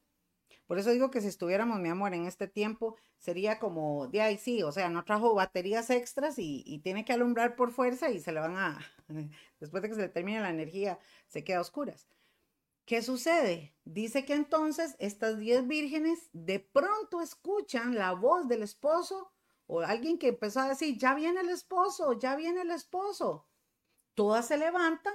[0.70, 4.38] Por eso digo que si estuviéramos, mi amor, en este tiempo, sería como, de ahí
[4.38, 8.30] sí, o sea, no trajo baterías extras y, tiene que alumbrar por fuerza y se
[8.30, 8.78] le van a,
[9.58, 12.06] después de que se le termine la energía, se queda a oscuras.
[12.84, 13.74] ¿Qué sucede?
[13.84, 19.32] Dice que entonces estas diez vírgenes de pronto escuchan la voz del esposo
[19.66, 23.48] o alguien que empezó a decir, ya viene el esposo, ya viene el esposo.
[24.14, 25.14] Todas se levantan,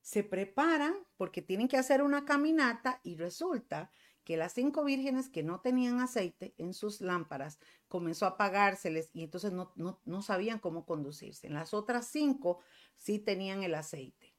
[0.00, 3.92] se preparan porque tienen que hacer una caminata y resulta
[4.26, 9.22] que las cinco vírgenes que no tenían aceite en sus lámparas comenzó a apagárseles y
[9.22, 11.48] entonces no, no, sabían cómo conducirse.
[11.48, 12.58] Las otras cinco
[12.96, 14.34] sí tenían el aceite.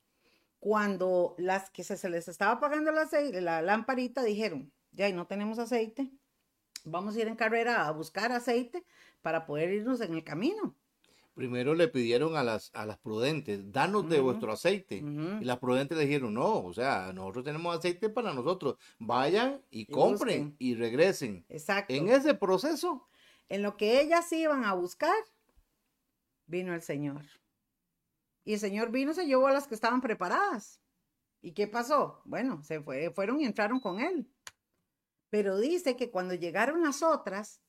[0.60, 5.58] Cuando las que se, les estaba apagando el aceite, la lamparita dijeron, ya no tenemos
[5.58, 6.12] aceite,
[6.84, 8.86] vamos a ir en carrera a buscar aceite
[9.22, 10.76] para poder irnos en el camino.
[11.38, 15.04] Primero le pidieron a las, a las prudentes, danos de vuestro aceite.
[15.40, 18.78] Y las prudentes le dijeron, no, o sea, nosotros tenemos aceite para nosotros.
[18.98, 21.46] Vayan y, compren y regresen.
[21.48, 21.94] Exacto.
[21.94, 23.08] En ese proceso.
[23.50, 25.14] En lo que ellas iban a buscar,
[26.48, 27.22] vino el Señor.
[28.44, 30.82] Y el Señor vino, se llevó a las que estaban preparadas.
[31.44, 32.20] ¿Y qué pasó?
[32.26, 34.28] Bueno, se fue, fueron y entraron con él.
[35.30, 37.62] Pero dice que cuando llegaron las otras,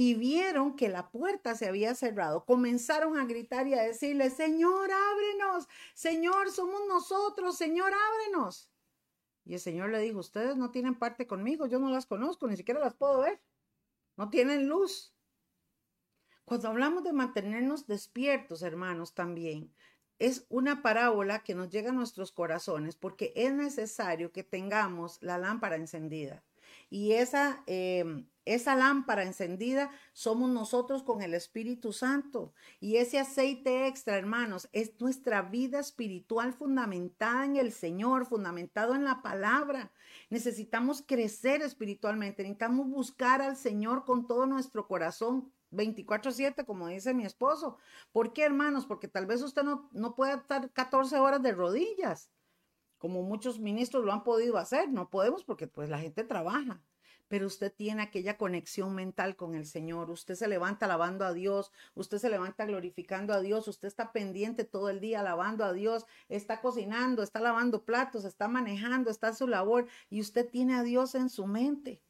[0.00, 4.88] y vieron que la puerta se había cerrado, comenzaron a gritar y a decirle, Señor,
[4.92, 8.70] ábrenos, Señor, somos nosotros, Señor, ábrenos.
[9.44, 12.56] Y el Señor le dijo, ustedes no tienen parte conmigo, yo no las conozco, ni
[12.56, 13.42] siquiera las puedo ver,
[14.16, 15.16] no tienen luz.
[16.44, 19.74] Cuando hablamos de mantenernos despiertos, hermanos, también
[20.20, 25.38] es una parábola que nos llega a nuestros corazones porque es necesario que tengamos la
[25.38, 26.44] lámpara encendida.
[26.88, 32.52] Y esa, em, esa lámpara encendida somos nosotros con el Espíritu Santo.
[32.80, 39.04] Y ese aceite extra, hermanos, es nuestra vida espiritual fundamentada en el Señor, fundamentado en
[39.04, 39.92] la palabra.
[40.30, 45.52] Necesitamos crecer espiritualmente, necesitamos buscar al Señor con todo nuestro corazón.
[45.70, 47.76] 24/7, como dice mi esposo.
[48.10, 48.86] ¿Por qué, hermanos?
[48.86, 52.30] Porque tal vez usted no, no pueda estar 14 horas de rodillas
[52.98, 54.90] como muchos ministros lo han podido hacer.
[54.90, 56.82] No podemos porque pues la gente trabaja.
[57.28, 60.10] Pero usted tiene aquella conexión mental con el Señor.
[60.10, 61.70] Usted se levanta alabando a Dios.
[61.94, 63.68] Usted se levanta glorificando a Dios.
[63.68, 66.06] Usted está pendiente todo el día alabando a Dios.
[66.28, 69.86] Está cocinando, está lavando platos, está manejando, está en su labor.
[70.10, 72.02] Y usted tiene a Dios en su mente.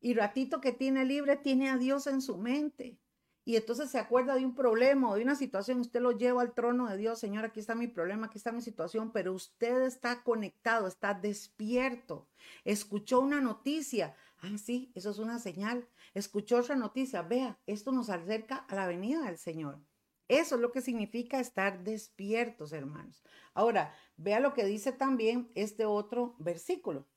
[0.00, 2.98] Y ratito que tiene libre, tiene a Dios en su mente
[3.44, 6.52] y entonces se acuerda de un problema o de una situación, usted lo lleva al
[6.52, 10.22] trono de Dios, Señor, aquí está mi problema, aquí está mi situación, pero usted está
[10.22, 12.28] conectado, está despierto,
[12.64, 18.10] escuchó una noticia, ah, sí, eso es una señal, escuchó otra noticia, vea, esto nos
[18.10, 19.80] acerca a la venida del Señor.
[20.28, 23.24] Eso es lo que significa estar despiertos, hermanos.
[23.52, 27.08] Ahora, vea lo que dice también este otro versículo.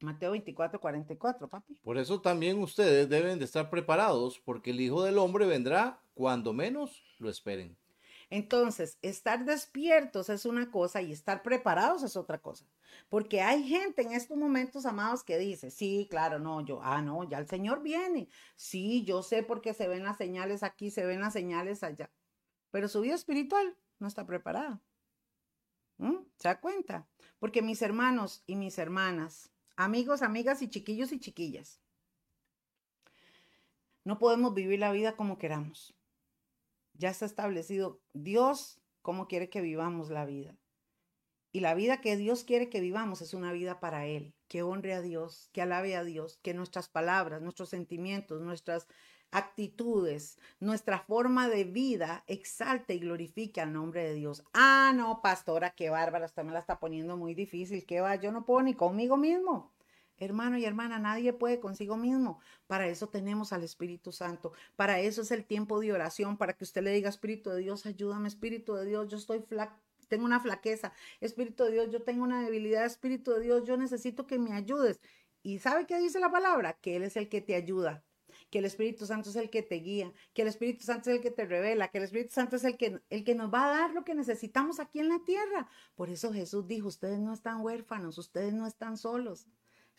[0.00, 1.74] Mateo 24, 44, papi.
[1.82, 6.52] Por eso también ustedes deben de estar preparados, porque el Hijo del Hombre vendrá cuando
[6.52, 7.76] menos lo esperen.
[8.30, 12.64] Entonces, estar despiertos es una cosa y estar preparados es otra cosa.
[13.08, 17.28] Porque hay gente en estos momentos, amados, que dice, sí, claro, no, yo, ah, no,
[17.28, 18.28] ya el Señor viene.
[18.54, 22.08] Sí, yo sé porque se ven las señales aquí, se ven las señales allá.
[22.70, 24.80] Pero su vida espiritual no está preparada.
[26.38, 27.06] ¿Se da cuenta?
[27.38, 31.80] Porque mis hermanos y mis hermanas, amigos, amigas y chiquillos y chiquillas.
[34.04, 35.94] No podemos vivir la vida como queramos.
[37.00, 40.54] Ya está establecido Dios cómo quiere que vivamos la vida.
[41.50, 44.92] Y la vida que Dios quiere que vivamos es una vida para Él, que honre
[44.92, 48.86] a Dios, que alabe a Dios, que nuestras palabras, nuestros sentimientos, nuestras
[49.30, 54.44] actitudes, nuestra forma de vida exalte y glorifique al nombre de Dios.
[54.52, 58.30] Ah, no, pastora, qué bárbara, usted me la está poniendo muy difícil, qué va, yo
[58.30, 59.72] no puedo ni conmigo mismo.
[60.20, 62.38] Hermano y hermana, nadie puede consigo mismo.
[62.68, 64.52] Para eso tenemos al Espíritu Santo.
[64.76, 67.86] Para eso es el tiempo de oración, para que usted le diga, Espíritu de Dios,
[67.86, 69.74] ayúdame, Espíritu de Dios, yo estoy flaco
[70.08, 70.92] tengo una flaqueza.
[71.20, 72.84] Espíritu de Dios, yo tengo una debilidad.
[72.84, 75.00] Espíritu de Dios, yo necesito que me ayudes.
[75.42, 76.74] ¿Y sabe qué dice la palabra?
[76.74, 78.04] Que Él es el que te ayuda
[78.50, 81.22] que el Espíritu Santo es el que te guía, que el Espíritu Santo es el
[81.22, 83.70] que te revela, que el Espíritu Santo es el que, el que nos va a
[83.70, 85.68] dar lo que necesitamos aquí en la tierra.
[85.94, 89.46] Por eso Jesús dijo, ustedes no están huérfanos, ustedes no están solos.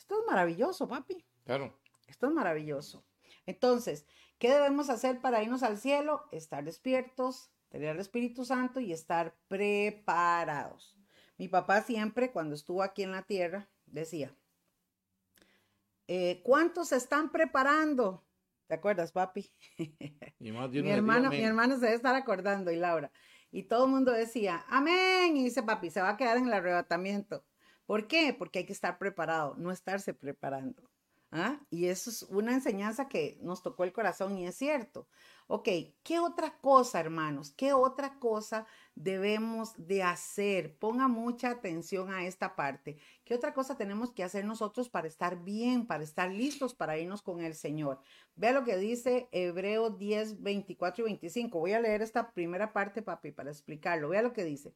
[0.01, 1.23] Esto es maravilloso, papi.
[1.45, 1.79] Claro.
[2.07, 3.05] Esto es maravilloso.
[3.45, 4.07] Entonces,
[4.39, 6.23] ¿qué debemos hacer para irnos al cielo?
[6.31, 10.97] Estar despiertos, tener el Espíritu Santo y estar preparados.
[11.37, 14.35] Mi papá siempre, cuando estuvo aquí en la tierra, decía,
[16.07, 18.25] eh, ¿cuántos se están preparando?
[18.65, 19.53] ¿Te acuerdas, papi?
[20.39, 20.49] mi,
[20.89, 23.11] hermano, mi hermano se debe estar acordando, y Laura.
[23.51, 25.37] Y todo el mundo decía, amén.
[25.37, 27.45] Y dice, papi, se va a quedar en el arrebatamiento.
[27.91, 28.33] ¿Por qué?
[28.33, 30.81] Porque hay que estar preparado, no estarse preparando.
[31.29, 31.59] ¿ah?
[31.69, 35.09] Y eso es una enseñanza que nos tocó el corazón y es cierto.
[35.47, 35.67] Ok,
[36.01, 37.51] ¿qué otra cosa, hermanos?
[37.51, 40.77] ¿Qué otra cosa debemos de hacer?
[40.77, 42.97] Ponga mucha atención a esta parte.
[43.25, 47.21] ¿Qué otra cosa tenemos que hacer nosotros para estar bien, para estar listos para irnos
[47.21, 47.99] con el Señor?
[48.37, 51.59] Vea lo que dice Hebreo 10, 24 y 25.
[51.59, 54.07] Voy a leer esta primera parte, papi, para explicarlo.
[54.07, 54.73] Vea lo que dice.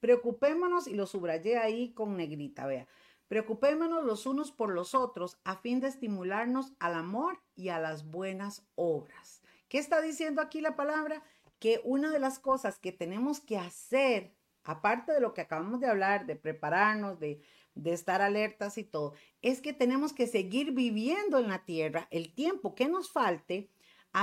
[0.00, 2.86] Preocupémonos y lo subrayé ahí con negrita, vea.
[3.28, 8.10] Preocupémonos los unos por los otros a fin de estimularnos al amor y a las
[8.10, 9.42] buenas obras.
[9.68, 11.22] ¿Qué está diciendo aquí la palabra?
[11.58, 14.34] Que una de las cosas que tenemos que hacer,
[14.64, 17.42] aparte de lo que acabamos de hablar, de prepararnos, de,
[17.74, 22.32] de estar alertas y todo, es que tenemos que seguir viviendo en la tierra el
[22.34, 23.68] tiempo que nos falte,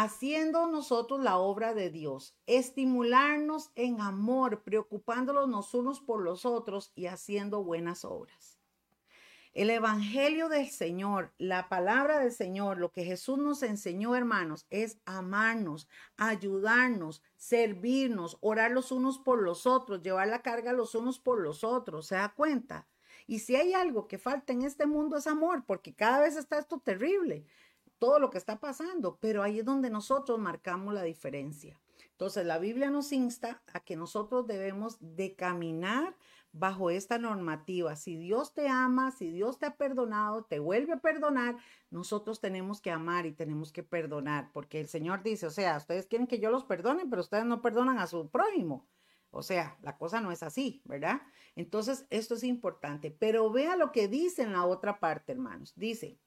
[0.03, 6.91] haciendo nosotros la obra de Dios, estimularnos en amor, preocupándonos los unos por los otros
[6.95, 8.59] y haciendo buenas obras.
[9.53, 14.97] El Evangelio del Señor, la palabra del Señor, lo que Jesús nos enseñó, hermanos, es
[15.05, 21.39] amarnos, ayudarnos, servirnos, orar los unos por los otros, llevar la carga los unos por
[21.39, 22.07] los otros.
[22.07, 22.85] ¿Se da cuenta?
[23.27, 26.59] Y si hay algo que falta en este mundo es amor, porque cada vez está
[26.59, 27.45] esto terrible,
[28.05, 31.81] todo lo que está pasando, pero ahí es donde nosotros marcamos la diferencia.
[32.11, 36.15] Entonces la Biblia nos insta a que nosotros debemos de caminar
[36.51, 37.95] bajo esta normativa.
[37.95, 41.57] Si Dios te ama, si Dios te ha perdonado, te vuelve a perdonar,
[41.89, 46.05] nosotros tenemos que amar y tenemos que perdonar, porque el Señor dice, o sea, ustedes
[46.05, 48.87] quieren que yo los perdone, pero ustedes no perdonan a su prójimo.
[49.31, 51.23] O sea, la cosa no es así, ¿verdad?
[51.55, 55.73] Entonces, esto es importante, pero vea lo que dice en la otra parte, hermanos.
[55.75, 56.19] Dice,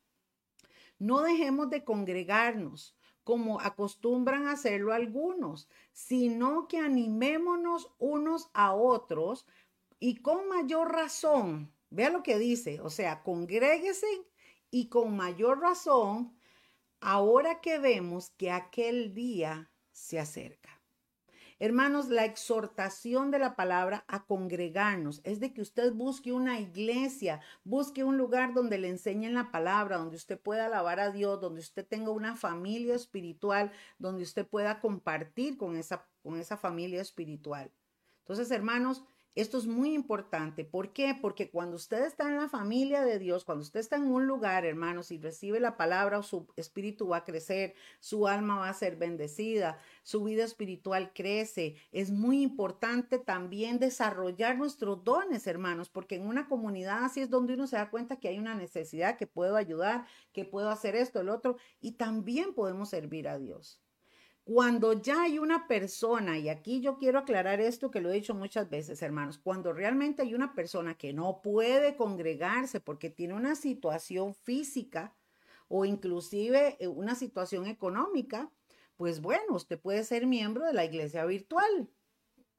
[0.98, 9.46] no dejemos de congregarnos como acostumbran a hacerlo algunos, sino que animémonos unos a otros
[10.00, 14.06] y con mayor razón, vea lo que dice, o sea, congréguese
[14.70, 16.38] y con mayor razón,
[17.00, 20.77] ahora que vemos que aquel día se acerca.
[21.60, 27.40] Hermanos, la exhortación de la palabra a congregarnos es de que usted busque una iglesia,
[27.64, 31.60] busque un lugar donde le enseñen la palabra, donde usted pueda alabar a Dios, donde
[31.60, 37.72] usted tenga una familia espiritual, donde usted pueda compartir con esa, con esa familia espiritual.
[38.20, 39.02] Entonces, hermanos,
[39.40, 40.64] esto es muy importante.
[40.64, 41.16] ¿Por qué?
[41.20, 44.66] Porque cuando usted está en la familia de Dios, cuando usted está en un lugar,
[44.66, 48.96] hermanos, y recibe la palabra, su espíritu va a crecer, su alma va a ser
[48.96, 51.76] bendecida, su vida espiritual crece.
[51.92, 57.54] Es muy importante también desarrollar nuestros dones, hermanos, porque en una comunidad así es donde
[57.54, 61.20] uno se da cuenta que hay una necesidad, que puedo ayudar, que puedo hacer esto,
[61.20, 63.80] el otro, y también podemos servir a Dios.
[64.48, 68.34] Cuando ya hay una persona, y aquí yo quiero aclarar esto que lo he dicho
[68.34, 73.56] muchas veces, hermanos, cuando realmente hay una persona que no puede congregarse porque tiene una
[73.56, 75.14] situación física
[75.68, 78.50] o inclusive eh, una situación económica,
[78.96, 81.90] pues bueno, usted puede ser miembro de la iglesia virtual.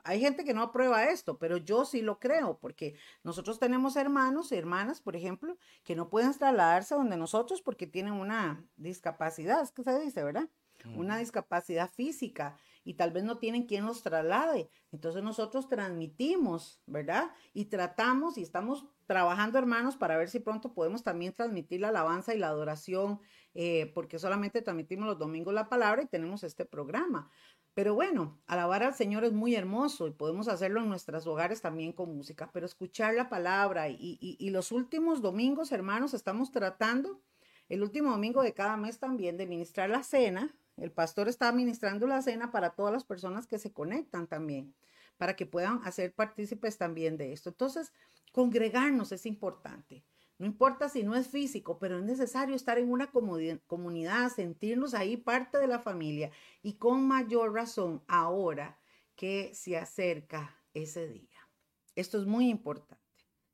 [0.03, 4.51] Hay gente que no aprueba esto, pero yo sí lo creo, porque nosotros tenemos hermanos
[4.51, 9.71] y hermanas, por ejemplo, que no pueden trasladarse donde nosotros porque tienen una discapacidad, es
[9.71, 10.49] que se dice, ¿verdad?
[10.95, 14.69] Una discapacidad física y tal vez no tienen quien los traslade.
[14.91, 17.31] Entonces nosotros transmitimos, ¿verdad?
[17.53, 22.33] Y tratamos y estamos trabajando, hermanos, para ver si pronto podemos también transmitir la alabanza
[22.33, 23.19] y la adoración,
[23.53, 27.29] eh, porque solamente transmitimos los domingos la palabra y tenemos este programa.
[27.73, 31.93] Pero bueno, alabar al Señor es muy hermoso y podemos hacerlo en nuestros hogares también
[31.93, 37.21] con música, pero escuchar la palabra y, y los últimos domingos, hermanos, estamos tratando,
[37.69, 42.07] el último domingo de cada mes también, de ministrar la cena, el pastor está administrando
[42.07, 44.73] la cena para todas las personas que se conectan también,
[45.17, 47.49] para que puedan hacer partícipes también de esto.
[47.49, 47.93] Entonces,
[48.31, 50.03] congregarnos es importante.
[50.37, 55.17] No importa si no es físico, pero es necesario estar en una comunidad, sentirnos ahí
[55.17, 56.31] parte de la familia
[56.63, 58.79] y con mayor razón ahora
[59.15, 61.49] que se acerca ese día.
[61.95, 63.03] Esto es muy importante.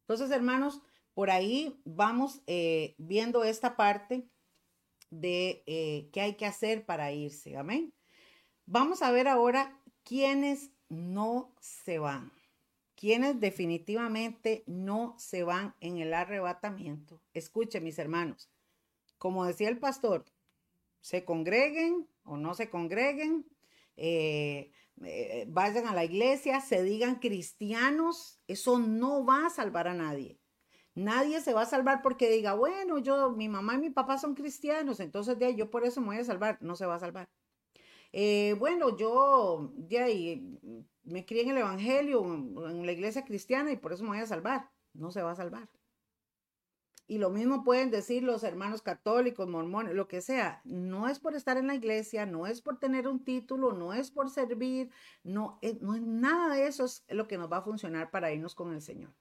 [0.01, 0.83] Entonces, hermanos,
[1.15, 4.29] por ahí vamos eh, viendo esta parte
[5.10, 7.58] de eh, qué hay que hacer para irse.
[7.58, 7.94] Amén.
[8.65, 12.32] Vamos a ver ahora quiénes no se van.
[12.96, 17.22] Quienes definitivamente no se van en el arrebatamiento.
[17.34, 18.50] Escuchen, mis hermanos.
[19.18, 20.26] Como decía el pastor,
[21.02, 23.45] se congreguen o no se congreguen,
[23.97, 24.72] eh,
[25.03, 30.39] eh, vayan a la iglesia, se digan cristianos, eso no va a salvar a nadie.
[30.96, 34.34] Nadie se va a salvar porque diga, bueno, yo, mi mamá y mi papá son
[34.34, 36.58] cristianos, entonces de ahí yo por eso me voy a salvar.
[36.62, 37.30] No se va a salvar.
[38.14, 40.60] Eh, bueno, yo de ahí
[41.04, 44.26] me crié en el Evangelio, en la iglesia cristiana y por eso me voy a
[44.26, 44.72] salvar.
[44.93, 45.70] No se va a salvar.
[47.08, 50.62] Y lo mismo pueden decir los hermanos católicos, mormones, lo que sea.
[50.64, 54.10] No es por estar en la iglesia, no es por tener un título, no es
[54.12, 54.89] por servir,
[55.24, 58.32] no es, no es nada de eso es lo que nos va a funcionar para
[58.32, 59.14] irnos con el Señor.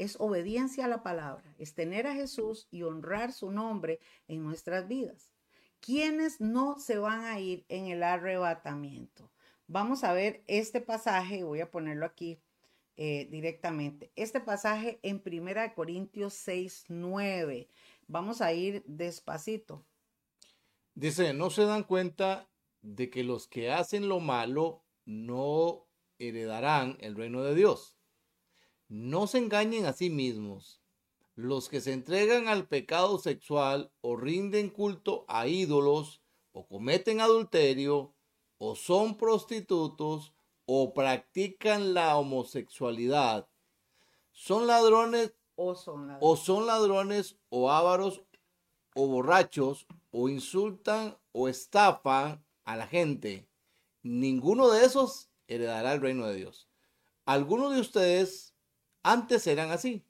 [0.00, 4.88] Es obediencia a la palabra, es tener a Jesús y honrar su nombre en nuestras
[4.88, 5.34] vidas.
[5.80, 9.30] ¿Quiénes no se van a ir en el arrebatamiento?
[9.66, 12.40] Vamos a ver este pasaje, voy a ponerlo aquí
[12.96, 14.10] eh, directamente.
[14.16, 17.68] Este pasaje en Primera Corintios 6, 9.
[18.08, 19.84] Vamos a ir despacito.
[20.94, 22.48] Dice, no se dan cuenta
[22.80, 25.86] de que los que hacen lo malo no
[26.18, 27.99] heredarán el reino de Dios.
[28.90, 30.80] No se engañen a sí mismos.
[31.36, 36.20] Los que se entregan al pecado sexual o rinden culto a ídolos
[36.50, 38.12] o cometen adulterio
[38.58, 40.34] o son prostitutos
[40.66, 43.48] o practican la homosexualidad,
[44.32, 48.24] son ladrones o son ladrones o, son ladrones, o ávaros
[48.96, 53.48] o borrachos o insultan o estafan a la gente.
[54.02, 56.68] Ninguno de esos heredará el reino de Dios.
[57.24, 58.49] Algunos de ustedes
[59.02, 60.04] antes eran así,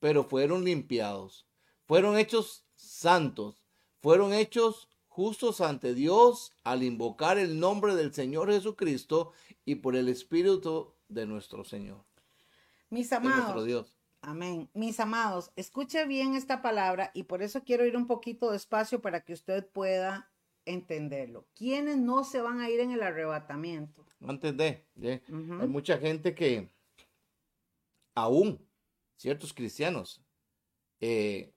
[0.00, 1.46] pero fueron limpiados,
[1.86, 3.62] fueron hechos santos,
[4.00, 9.32] fueron hechos justos ante Dios al invocar el nombre del Señor Jesucristo
[9.64, 12.04] y por el Espíritu de nuestro Señor.
[12.90, 13.38] Mis de amados.
[13.38, 13.98] nuestro Dios.
[14.20, 14.68] Amén.
[14.74, 19.20] Mis amados, escuche bien esta palabra y por eso quiero ir un poquito despacio para
[19.24, 20.30] que usted pueda
[20.64, 21.46] entenderlo.
[21.54, 24.04] ¿Quiénes no se van a ir en el arrebatamiento?
[24.26, 25.60] Antes de, de- Ujú.
[25.62, 26.68] hay mucha gente que
[28.16, 28.66] aún,
[29.16, 30.20] ciertos cristianos,
[31.00, 31.52] eh,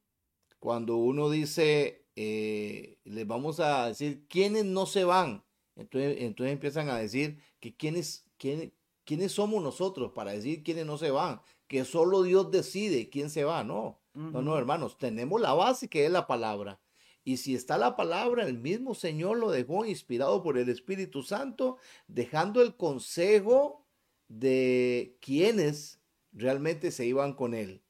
[0.60, 5.44] cuando uno dice, eh, les vamos a decir quiénes no se van,
[5.76, 8.72] entonces, entonces empiezan a decir que quiénes, quiénes,
[9.06, 13.44] quiénes somos nosotros para decir quiénes no se van, que solo Dios decide quién se
[13.44, 14.00] va, no.
[14.14, 16.82] No, no, hermanos, tenemos la base que es la palabra.
[17.24, 21.78] Y si está la palabra, el mismo Señor lo dejó inspirado por el Espíritu Santo,
[22.08, 23.88] dejando el consejo
[24.28, 25.99] de quienes
[26.40, 27.84] realmente se iban con él.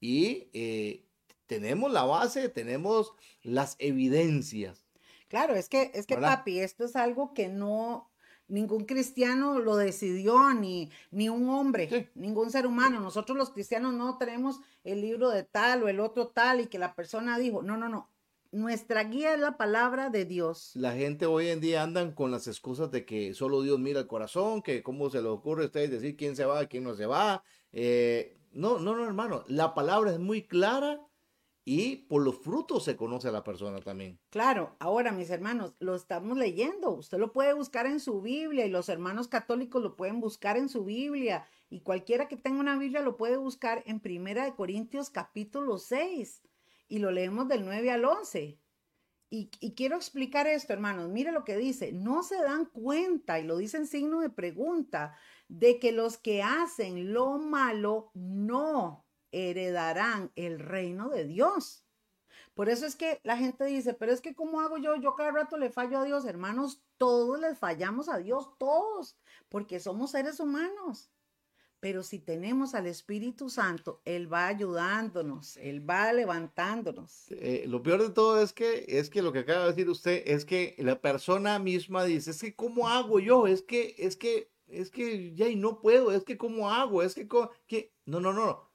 [0.00, 1.06] Y eh,
[1.46, 3.12] tenemos la base, tenemos
[3.42, 4.86] las evidencias.
[5.28, 6.38] Claro, es que, es que ¿Verdad?
[6.38, 8.10] papi, esto es algo que no,
[8.48, 12.06] ningún cristiano lo decidió, ni, ni un hombre, Sí.
[12.14, 13.00] ningún ser humano.
[13.00, 16.78] Nosotros los cristianos no tenemos el libro de tal o el otro tal y que
[16.78, 18.08] la persona dijo, no, no, no.
[18.50, 20.72] Nuestra guía es la palabra de Dios.
[20.74, 24.06] La gente hoy en día andan con las excusas de que solo Dios mira el
[24.06, 27.06] corazón, que cómo se le ocurre a ustedes decir quién se va, quién no se
[27.06, 27.42] va.
[27.72, 29.44] Eh, no, no, no, hermano.
[29.48, 31.00] La palabra es muy clara
[31.64, 34.18] y por los frutos se conoce a la persona también.
[34.30, 36.90] Claro, ahora mis hermanos, lo estamos leyendo.
[36.90, 40.68] Usted lo puede buscar en su Biblia y los hermanos católicos lo pueden buscar en
[40.68, 45.10] su Biblia y cualquiera que tenga una Biblia lo puede buscar en Primera de Corintios
[45.10, 46.42] capítulo 6
[46.88, 48.58] y lo leemos del 9 al 11.
[49.30, 51.08] Y, y quiero explicar esto, hermanos.
[51.08, 51.90] Mire lo que dice.
[51.90, 55.16] No se dan cuenta, y lo dice en signo de pregunta,
[55.58, 61.84] de que los que hacen lo malo no heredarán el reino de Dios.
[62.54, 64.96] Por eso es que la gente dice, pero es que ¿cómo hago yo?
[64.96, 69.78] Yo cada rato le fallo a Dios, hermanos, todos les fallamos a Dios, todos, porque
[69.78, 71.10] somos seres humanos.
[71.80, 77.26] Pero si tenemos al Espíritu Santo, Él va ayudándonos, Él va levantándonos.
[77.30, 80.22] Eh, lo peor de todo es que, es que lo que acaba de decir usted
[80.24, 83.46] es que la persona misma dice, es que ¿cómo hago yo?
[83.46, 87.02] Es que, es que, es que ya y no puedo, es que ¿cómo hago?
[87.02, 88.70] Es que, no, no, no.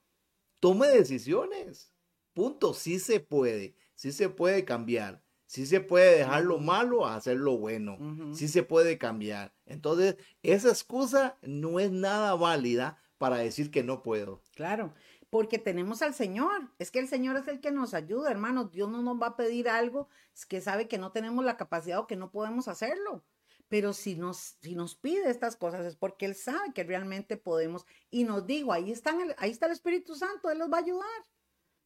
[0.59, 1.93] Tome decisiones.
[2.33, 2.73] Punto.
[2.73, 3.75] Sí se puede.
[3.95, 5.23] Sí se puede cambiar.
[5.45, 7.97] Sí se puede dejar lo malo a hacer lo bueno.
[7.99, 8.35] Ujú.
[8.35, 9.55] Sí se puede cambiar.
[9.65, 14.41] Entonces, esa excusa no es nada válida para decir que no puedo.
[14.55, 14.93] Claro,
[15.29, 16.69] porque tenemos al Señor.
[16.79, 18.71] Es que el Señor es el que nos ayuda, hermanos.
[18.71, 20.09] Dios no nos va a pedir algo
[20.47, 23.23] que sabe que no tenemos la capacidad o que no podemos hacerlo.
[23.69, 27.85] Pero si nos, si nos pide estas cosas es porque Él sabe que realmente podemos.
[28.09, 31.25] Y nos dijo, ahí, están ahí está el Espíritu Santo, Él los va a ayudar.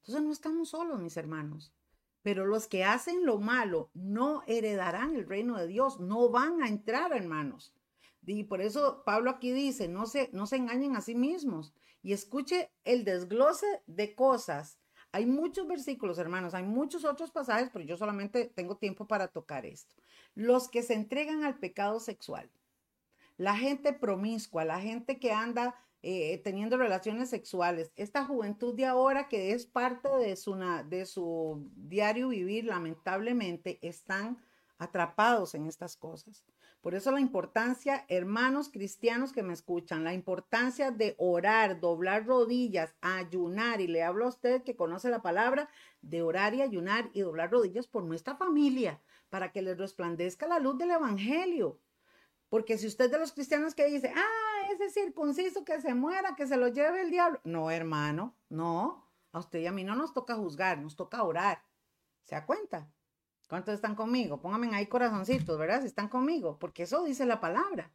[0.02, 1.74] Entonces no estamos solos, mis hermanos.
[2.24, 6.68] Pero los que hacen lo malo no heredarán el reino de Dios, no van a
[6.68, 7.74] entrar, hermanos.
[8.26, 11.74] Y por eso Pablo aquí dice, no se, no se engañen a sí mismos.
[12.04, 14.78] Y escuche el desglose de cosas.
[15.12, 19.66] Hay muchos versículos, hermanos, hay muchos otros pasajes, pero yo solamente tengo tiempo para tocar
[19.66, 19.96] esto.
[20.36, 22.50] Los que se entregan al pecado sexual,
[23.38, 29.28] la gente promiscua, la gente que anda eh, teniendo relaciones sexuales, esta juventud de ahora
[29.28, 30.56] que es parte de su,
[30.88, 34.40] de su diario vivir, lamentablemente, están
[34.80, 36.44] atrapados en estas cosas.
[36.82, 42.96] Por eso la importancia, hermanos cristianos que me escuchan, la importancia de orar, doblar rodillas,
[43.02, 45.70] ayunar, y le hablo a usted que conoce la palabra,
[46.02, 49.00] de orar y ayunar y doblar rodillas por nuestra familia,
[49.32, 51.80] para que les resplandezca la luz del Evangelio.
[52.50, 56.46] Porque si usted de los cristianos que dice, ah, ese circunciso que se muera, que
[56.46, 57.40] se lo lleve el diablo.
[57.46, 59.10] No, hermano, no.
[59.32, 61.64] A usted y a mí no nos toca juzgar, nos toca orar.
[62.26, 62.92] ¿Se da cuenta?
[63.48, 64.42] ¿Cuántos están conmigo?
[64.42, 65.80] Pónganme ahí corazoncitos, ¿verdad?
[65.80, 67.90] Si están conmigo, porque eso dice la palabra.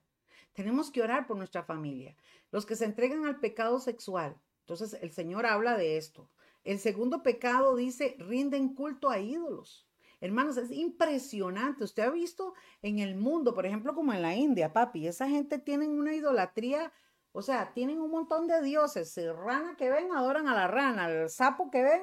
[0.54, 2.16] Tenemos que orar por nuestra familia.
[2.50, 4.40] Los que se entregan al pecado sexual.
[4.60, 6.30] Entonces el Señor habla de esto.
[6.64, 9.85] El segundo pecado dice, rinden culto a ídolos.
[10.26, 11.84] Hermanos, es impresionante.
[11.84, 15.58] Usted ha visto en el mundo, por ejemplo, como en la India, papi, esa gente
[15.58, 16.92] tiene una idolatría,
[17.32, 19.16] o sea, tienen un montón de dioses.
[19.36, 22.02] rana que ven, adoran a la rana, el sapo que ven,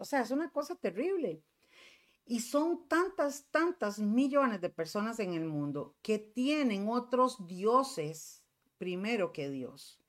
[0.00, 1.42] o sea, es una cosa terrible.
[2.24, 8.44] Y son tantas, tantas millones de personas en el mundo que tienen otros dioses
[8.78, 10.00] primero que Dios.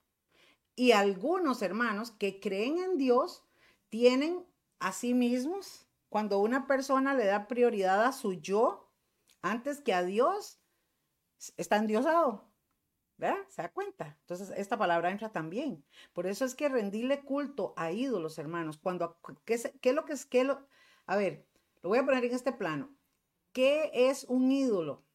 [0.74, 3.44] Y algunos hermanos que creen en Dios
[3.90, 4.46] tienen
[4.78, 8.92] a sí mismos, cuando una persona le da prioridad a su yo
[9.40, 10.60] antes que a Dios,
[11.56, 12.52] está endiosado.
[13.16, 13.38] ¿Verdad?
[13.48, 14.18] ¿Se da cuenta?
[14.20, 15.86] Entonces, esta palabra entra también.
[16.12, 18.76] Por eso es que rendirle culto a ídolos, hermanos.
[18.76, 20.26] Cuando, ¿qué, qué es lo que es?
[20.26, 20.66] Qué lo,
[21.06, 21.46] a ver,
[21.80, 22.94] lo voy a poner en este plano.
[23.52, 25.06] ¿Qué es un ídolo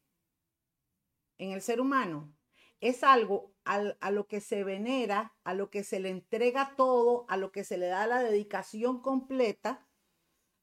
[1.38, 2.34] en el ser humano?
[2.80, 7.38] Es algo a lo que se venera, a lo que se le entrega todo, a
[7.38, 9.87] lo que se le da la dedicación completa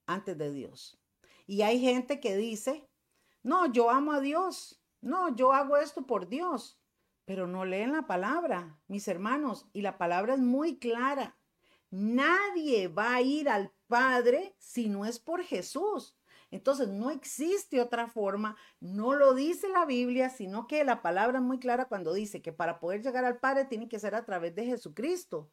[0.06, 0.98] antes de Dios.
[1.46, 2.88] Y hay gente que dice,
[3.42, 6.80] no, yo amo a Dios, no, yo hago esto por Dios,
[7.24, 11.36] pero no leen la palabra, mis hermanos, y la palabra es muy clara.
[11.90, 16.16] Nadie va a ir al Padre si no es por Jesús.
[16.50, 21.44] Entonces no existe otra forma, no lo dice la Biblia, sino que la palabra es
[21.44, 24.54] muy clara cuando dice que para poder llegar al Padre tiene que ser a través
[24.54, 25.50] de Jesucristo.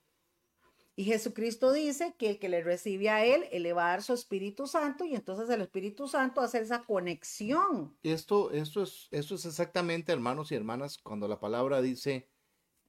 [0.96, 4.04] Y Jesucristo dice que el que le recibe a Él, Él le va a dar
[4.04, 7.98] su Espíritu Santo y entonces el Espíritu Santo hace esa conexión.
[8.04, 12.28] Esto, esto, es, esto es exactamente, hermanos y hermanas, cuando la palabra dice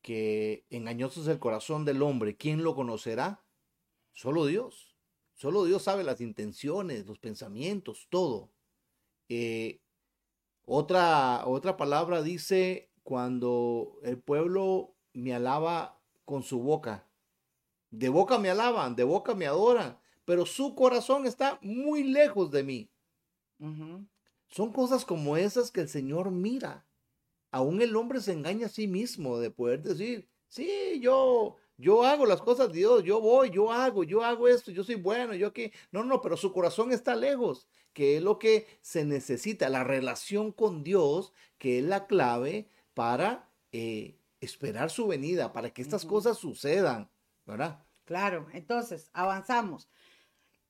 [0.02, 3.44] que engañoso es el corazón del hombre, ¿quién lo conocerá?
[4.12, 4.96] Solo Dios.
[5.34, 8.52] Solo Dios sabe las intenciones, los pensamientos, todo.
[9.28, 9.80] Eh,
[10.64, 17.08] otra, otra palabra dice cuando el pueblo me alaba con su boca.
[17.92, 22.62] De boca me alaban, de boca me adoran, pero su corazón está muy lejos de
[22.64, 22.90] mí.
[24.48, 26.86] Son cosas como esas que el Señor mira.
[27.50, 32.24] Aún el hombre se engaña a sí mismo de poder decir, sí, yo, yo hago
[32.24, 35.48] las cosas de Dios, yo voy, yo hago, yo hago esto, yo soy bueno, yo
[35.48, 35.70] aquí.
[35.90, 40.50] No, no, pero su corazón está lejos, que es lo que se necesita, la relación
[40.50, 46.38] con Dios, que es la clave para eh, esperar su venida, para que estas cosas
[46.38, 47.10] sucedan,
[47.46, 47.86] ¿verdad?
[48.04, 49.88] Claro, entonces, avanzamos.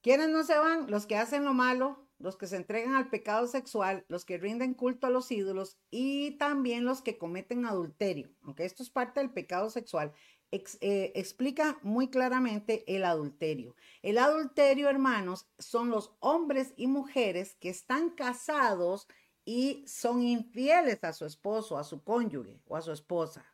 [0.02, 0.90] ¿Quiénes no se van?
[0.90, 4.74] Los que hacen lo malo, los que se entregan al pecado sexual, los que rinden
[4.74, 9.30] culto a los ídolos y también los que cometen adulterio, aunque esto es parte del
[9.30, 10.12] pecado sexual.
[10.52, 13.74] Eh, explica muy claramente el adulterio.
[14.02, 19.08] El adulterio, hermanos, son los hombres y mujeres que están casados
[19.44, 23.51] y son infieles a su esposo, a su cónyuge o a su esposa.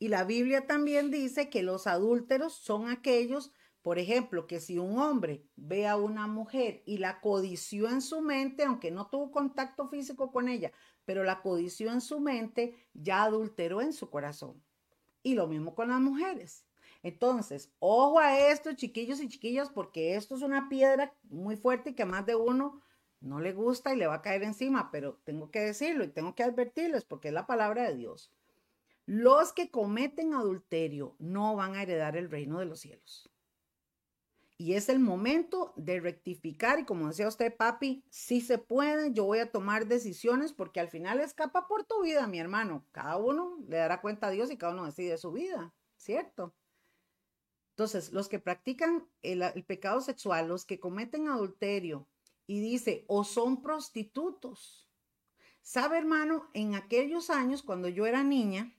[0.00, 4.98] Y la Biblia también dice que los adúlteros son aquellos, por ejemplo, que si un
[4.98, 9.88] hombre ve a una mujer y la codició en su mente, aunque no tuvo contacto
[9.88, 10.72] físico con ella,
[11.04, 14.64] pero la codició en su mente, ya adulteró en su corazón.
[15.22, 16.64] Y lo mismo con las mujeres.
[17.02, 21.94] Entonces, ojo a esto, chiquillos y chiquillas, porque esto es una piedra muy fuerte y
[21.94, 22.80] que más de uno
[23.20, 26.34] no le gusta y le va a caer encima, pero tengo que decirlo y tengo
[26.34, 28.32] que advertirles porque es la palabra de Dios.
[29.06, 33.30] Los que cometen adulterio no van a heredar el reino de los cielos.
[34.60, 39.24] Y es el momento de rectificar y como decía usted, papi, si se puede, yo
[39.24, 42.84] voy a tomar decisiones porque al final escapa por tu vida, mi hermano.
[42.92, 46.54] Cada uno le dará cuenta a Dios y cada uno decide su vida, ¿cierto?
[47.70, 52.06] Entonces, los que practican el, el pecado sexual, los que cometen adulterio
[52.46, 54.90] y dice, o son prostitutos.
[55.62, 56.50] ¿Sabe, hermano?
[56.52, 58.76] En aquellos años, cuando yo era niña,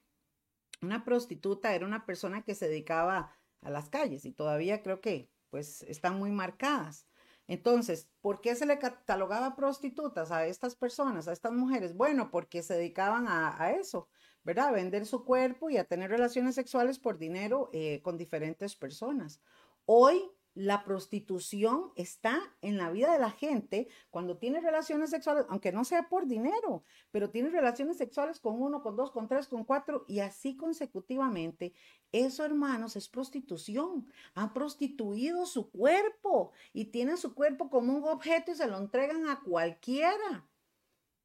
[0.81, 5.29] una prostituta era una persona que se dedicaba a las calles y todavía creo que
[5.49, 7.05] pues están muy marcadas.
[7.47, 11.95] Entonces, ¿por qué se le catalogaba prostitutas a estas personas, a estas mujeres?
[11.95, 14.07] Bueno, porque se dedicaban a, eso,
[14.43, 14.69] ¿verdad?
[14.69, 19.41] A vender su cuerpo y a tener relaciones sexuales por dinero eh, con diferentes personas.
[19.85, 25.71] Hoy La prostitución está en la vida de la gente cuando tiene relaciones sexuales, aunque
[25.71, 29.63] no sea por dinero, pero tiene relaciones sexuales con uno, con dos, con tres, con
[29.63, 31.73] cuatro y así consecutivamente.
[32.11, 34.11] Eso, hermanos, es prostitución.
[34.33, 39.29] Han prostituido su cuerpo y tienen su cuerpo como un objeto y se lo entregan
[39.29, 40.49] a cualquiera.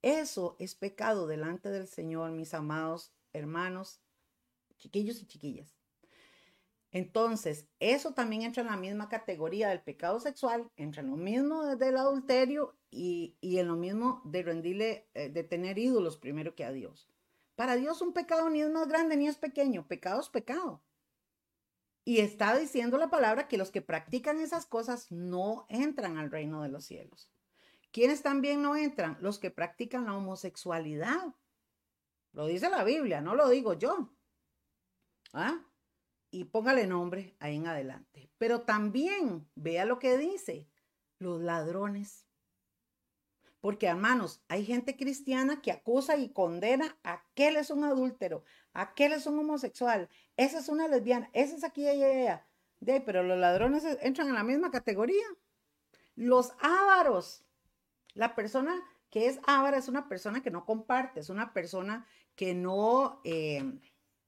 [0.02, 4.00] Eso es pecado delante del Señor, mis amados hermanos,
[4.78, 5.76] chiquillos y chiquillas.
[6.96, 11.76] Entonces, eso también entra en la misma categoría del pecado sexual, entra en lo mismo
[11.76, 16.72] del adulterio y, en lo mismo de rendirle, eh, de tener ídolos primero que a
[16.72, 17.06] Dios.
[17.54, 20.82] Para Dios un pecado ni es más grande ni es pequeño, pecado es pecado.
[22.02, 26.62] Y está diciendo la palabra que los que practican esas cosas no entran al reino
[26.62, 27.30] de los cielos.
[27.92, 29.18] ¿Quiénes también no entran?
[29.20, 31.34] Los que practican la homosexualidad.
[32.32, 34.14] Lo dice la Biblia, no lo digo yo.
[35.34, 35.60] ¿Ah?
[36.30, 38.30] Y póngale nombre ahí en adelante.
[38.38, 40.68] Pero también vea lo que dice,
[41.18, 42.26] los ladrones.
[43.60, 49.12] Porque hermanos, hay gente cristiana que acusa y condena a aquel es un adúltero, aquel
[49.12, 51.84] es un homosexual, esa es una lesbiana, esa es aquí.
[51.84, 55.24] De, pero los ladrones entran en la misma categoría.
[56.14, 57.42] Los ávaros.
[58.14, 62.54] La persona que es ávara es una persona que no comparte, es una persona que
[62.54, 63.20] no...
[63.24, 63.80] Eh,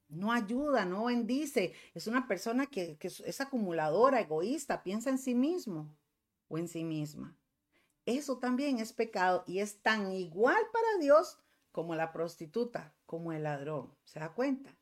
[0.08, 1.74] no ayuda, no bendice.
[1.94, 5.94] Es una persona que, es acumuladora, egoísta, piensa en sí mismo
[6.48, 7.36] o en sí misma.
[8.06, 11.38] Eso también es pecado y es tan igual para Dios
[11.72, 13.94] como la prostituta, como el ladrón.
[14.04, 14.74] ¿Se da cuenta?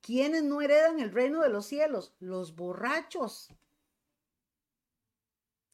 [0.00, 2.14] ¿Quiénes no heredan el reino de los cielos?
[2.18, 3.54] Los borrachos.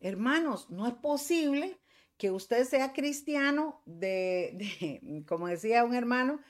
[0.00, 1.80] Hermanos, no es posible
[2.18, 4.52] que usted sea cristiano de,
[5.00, 6.40] de como decía un hermano,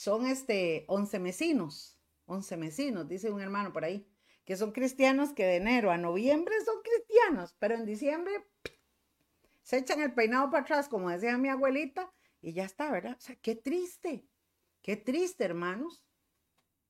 [0.00, 4.08] son este, once mesinos, once mesinos, dice un hermano por ahí,
[4.46, 8.32] que son cristianos que de enero a noviembre son cristianos, pero en diciembre
[9.60, 13.18] se echan el peinado para atrás, como decía mi abuelita, y ya está, ¿verdad?
[13.18, 14.26] O sea, qué triste,
[14.80, 16.06] qué triste, hermanos,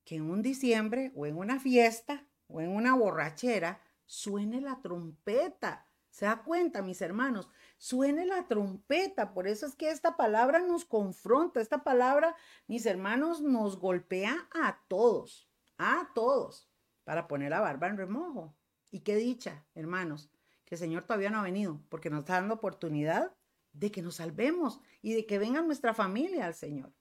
[0.04, 5.89] que en un diciembre o en una fiesta o en una borrachera suene la trompeta.
[6.10, 7.48] ¿Se da cuenta, mis hermanos?
[7.80, 9.32] suene la trompeta.
[9.32, 12.36] Por eso es que esta palabra nos confronta, esta palabra,
[12.68, 16.70] mis hermanos, nos golpea a todos, a todos,
[17.04, 18.54] para poner la barba en remojo.
[18.90, 20.30] Y qué dicha, hermanos,
[20.66, 23.34] que el Señor todavía no ha venido, porque nos está dando oportunidad
[23.72, 26.92] de que nos salvemos y de que venga nuestra familia al Señor.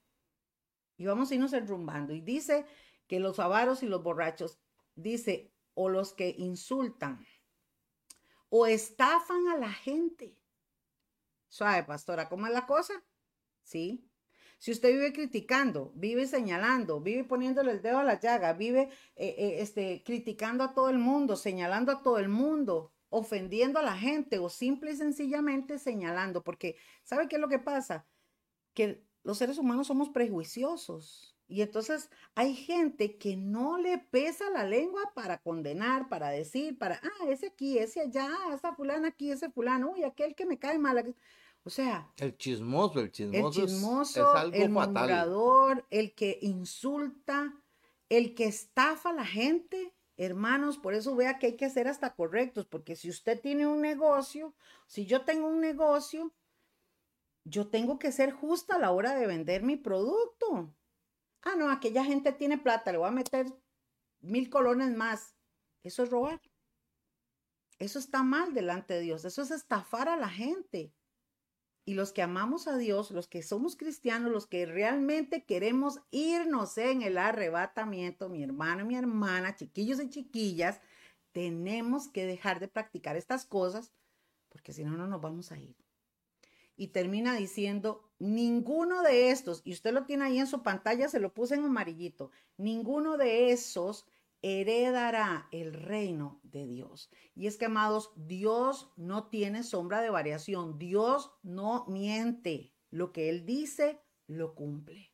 [0.96, 2.14] Y vamos a irnos enrumbando.
[2.14, 2.64] Y dice
[3.06, 4.58] que los avaros y los borrachos,
[4.94, 7.24] dice, o los que insultan
[8.50, 10.36] o estafan a la gente
[11.50, 12.94] Suave, pastora, ¿cómo es la cosa?
[13.64, 14.08] ¿Sí?
[14.58, 18.82] Si usted vive criticando, vive señalando, vive poniéndole el dedo a la llaga, vive
[19.16, 23.82] eh, eh, este, criticando a todo el mundo, señalando a todo el mundo, ofendiendo a
[23.82, 28.06] la gente o simple y sencillamente señalando, porque ¿sabe qué es lo que pasa?
[28.72, 31.36] Que los seres humanos somos prejuiciosos.
[31.50, 37.00] Y entonces hay gente que no le pesa la lengua para condenar, para decir, para,
[37.02, 40.78] ah, ese aquí, ese allá, esa fulana aquí, ese fulano, uy, aquel que me cae
[40.78, 41.12] mal.
[41.64, 47.52] O sea, el chismoso, el chismoso, el, chismoso, es, el murmurador, el que insulta,
[48.08, 49.92] el que estafa a la gente.
[50.16, 53.80] Hermanos, por eso vea que hay que ser hasta correctos, porque si usted tiene un
[53.80, 54.54] negocio,
[54.86, 56.32] si yo tengo un negocio,
[57.42, 60.72] yo tengo que ser justa a la hora de vender mi producto.
[61.42, 63.46] Ah, no, aquella gente tiene plata, le voy a meter
[64.20, 65.34] mil colones más.
[65.82, 66.40] Eso es robar.
[67.78, 69.24] Eso está mal delante de Dios.
[69.24, 70.92] Eso es estafar a la gente.
[71.86, 76.76] Y los que amamos a Dios, los que somos cristianos, los que realmente queremos irnos
[76.76, 80.80] en el arrebatamiento, mi hermano y mi hermana, chiquillos y chiquillas,
[81.32, 83.92] tenemos que dejar de practicar estas cosas
[84.50, 85.76] porque si no, no nos vamos a ir.
[86.80, 91.20] Y termina diciendo, ninguno de estos, y usted lo tiene ahí en su pantalla, se
[91.20, 94.06] lo puse en amarillito, ninguno de esos
[94.40, 97.10] heredará el reino de Dios.
[97.34, 100.78] Y es que, amados, Dios no tiene sombra de variación.
[100.78, 102.72] Dios no miente.
[102.88, 105.12] Lo que Él dice, lo cumple.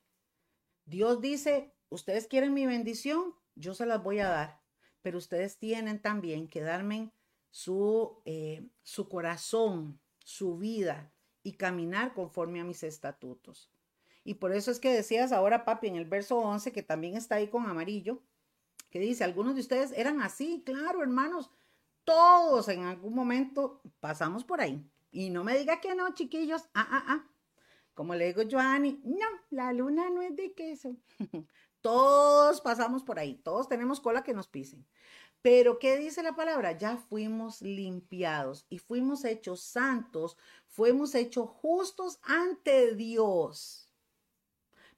[0.85, 4.63] Dios dice, ustedes quieren mi bendición, yo se las voy a dar,
[5.03, 7.13] pero ustedes tienen también que darme
[7.51, 11.13] su, eh, su corazón, su vida
[11.47, 13.71] y caminar conforme a mis estatutos.
[14.25, 17.37] Y por eso es que decías ahora, papi, en el verso 11, que también está
[17.37, 18.21] ahí con amarillo,
[18.91, 21.53] que dice, algunos de ustedes eran así, claro, hermanos,
[22.03, 24.85] todos en algún momento pasamos por ahí.
[25.13, 27.31] Y no me diga que no, chiquillos, ah, ah, ah.
[27.95, 30.97] Como le digo yo a no, la luna no es de queso.
[31.81, 34.85] todos pasamos por ahí, todos tenemos cola que nos pisen.
[35.43, 36.73] Pero ¿qué dice la palabra?
[36.73, 43.93] Ya fuimos limpiados y fuimos hechos santos, fuimos hechos justos ante Dios.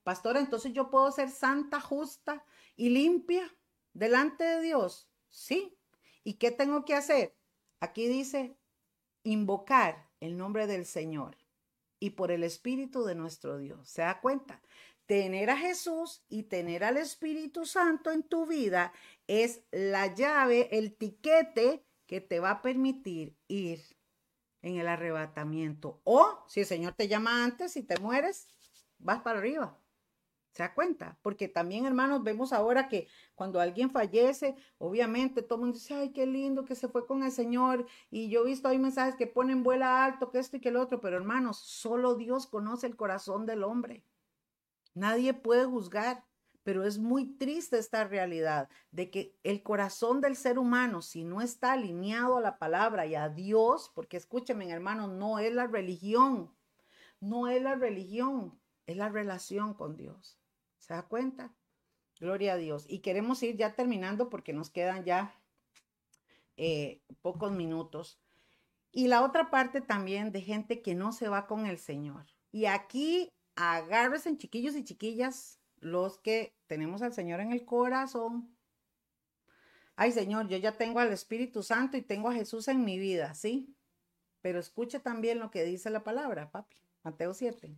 [0.02, 2.44] Pastora, entonces yo puedo ser santa, justa
[2.76, 3.54] y limpia
[3.92, 5.10] delante de Dios.
[5.28, 5.76] Sí.
[6.24, 7.36] ¿Y qué tengo que hacer?
[7.80, 8.56] Aquí dice,
[9.22, 11.36] invocar el nombre del Señor
[12.00, 13.88] y por el Espíritu de nuestro Dios.
[13.88, 14.62] ¿Se da cuenta?
[15.08, 18.92] Tener a Jesús y tener al Espíritu Santo en tu vida
[19.26, 23.80] es la llave, el tiquete que te va a permitir ir
[24.60, 26.02] en el arrebatamiento.
[26.04, 28.48] O si el Señor te llama antes y te mueres,
[28.98, 29.80] vas para arriba.
[30.52, 31.18] ¿Se da cuenta?
[31.22, 36.12] Porque también, hermanos, vemos ahora que cuando alguien fallece, obviamente todo el mundo dice, ay,
[36.12, 37.86] qué lindo que se fue con el Señor.
[38.10, 40.76] Y yo he visto hay mensajes que ponen vuela alto, que esto y que el
[40.76, 44.04] otro, pero hermanos, solo Dios conoce el corazón del hombre.
[44.94, 46.24] Nadie puede juzgar,
[46.62, 51.40] pero es muy triste esta realidad de que el corazón del ser humano, si no
[51.40, 56.54] está alineado a la palabra y a Dios, porque escúcheme, hermanos, no es la religión,
[57.20, 60.38] no es la religión, es la relación con Dios.
[60.78, 61.54] ¿Se da cuenta?
[62.20, 62.84] Gloria a Dios.
[62.88, 65.34] Y queremos ir ya terminando porque nos quedan ya
[66.56, 68.18] eh, pocos minutos.
[68.90, 72.26] Y la otra parte también de gente que no se va con el Señor.
[72.50, 78.56] Y aquí agárrense chiquillos y chiquillas los que tenemos al Señor en el corazón.
[79.96, 83.34] Ay, Señor, yo ya tengo al Espíritu Santo y tengo a Jesús en mi vida,
[83.34, 83.74] ¿sí?
[84.42, 86.76] Pero escuche también lo que dice la palabra, papi.
[87.02, 87.76] Mateo 7.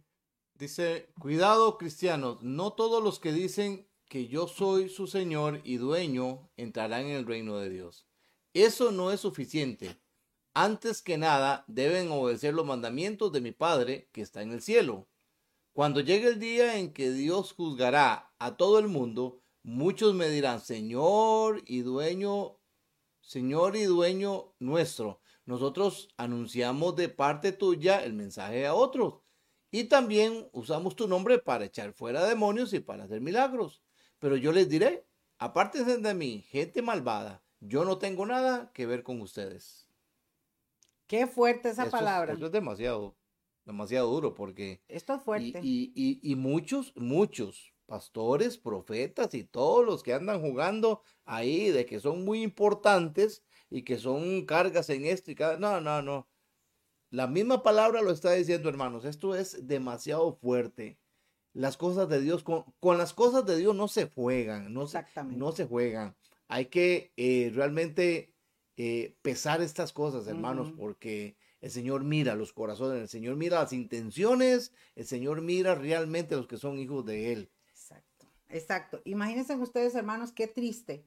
[0.55, 6.51] Dice, cuidado cristianos, no todos los que dicen que yo soy su Señor y dueño
[6.59, 8.07] entrarán en el reino de Dios.
[8.53, 9.99] Eso no es suficiente.
[10.53, 15.10] Antes que nada, deben obedecer los mandamientos de mi Padre que está en el cielo.
[15.73, 20.61] Cuando llegue el día en que Dios juzgará a todo el mundo, muchos me dirán,
[20.61, 22.59] Señor y dueño,
[23.21, 25.21] Señor y dueño nuestro.
[25.47, 29.21] Nosotros anunciamos de parte tuya el mensaje a otros
[29.71, 33.83] y también usamos tu nombre para echar fuera demonios y para hacer milagros.
[34.19, 35.07] Pero yo les diré,
[35.39, 39.89] apártense de mí, gente malvada, yo no tengo nada que ver con ustedes.
[41.07, 42.35] Qué fuerte esa palabra.
[42.35, 43.17] Es, es demasiado,
[43.65, 44.83] demasiado duro porque...
[44.89, 45.61] Esto es fuerte.
[45.63, 51.87] Y, y, y, muchos, muchos pastores, profetas y todos los que andan jugando ahí de
[51.87, 55.59] que son muy importantes y que son cargas en esto y cada...
[55.59, 56.29] No, no, no.
[57.11, 59.05] La misma palabra lo está diciendo, hermanos.
[59.05, 60.99] Esto es demasiado fuerte.
[61.53, 62.65] Las cosas de Dios, con,
[62.99, 66.17] las cosas de Dios no se juegan, no, Se, no se juegan.
[66.47, 68.33] Hay que eh, realmente
[68.77, 73.73] eh, pesar estas cosas, hermanos, porque el Señor mira los corazones, el Señor mira las
[73.73, 77.51] intenciones, el Señor mira realmente los que son hijos de Él.
[77.69, 79.01] Exacto, exacto.
[79.05, 81.05] Imagínense ustedes, hermanos, qué triste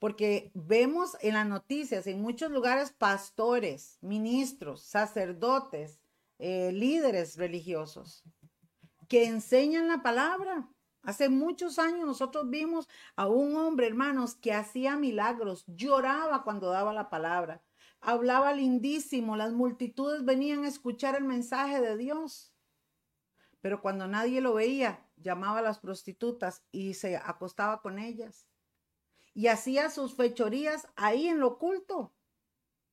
[0.00, 6.00] porque vemos en las noticias, en muchos lugares, pastores, ministros, sacerdotes,
[6.38, 8.24] eh, líderes religiosos
[9.08, 10.68] que enseñan la palabra.
[11.02, 16.94] Hace muchos años nosotros vimos a un hombre, hermanos, que hacía milagros, lloraba cuando daba
[16.94, 17.62] la palabra,
[18.00, 22.52] hablaba lindísimo, las multitudes venían a escuchar el mensaje de Dios.
[23.60, 28.46] Pero cuando nadie lo veía, llamaba a las prostitutas y se acostaba con ellas
[29.34, 32.12] y hacía sus fechorías ahí en lo oculto.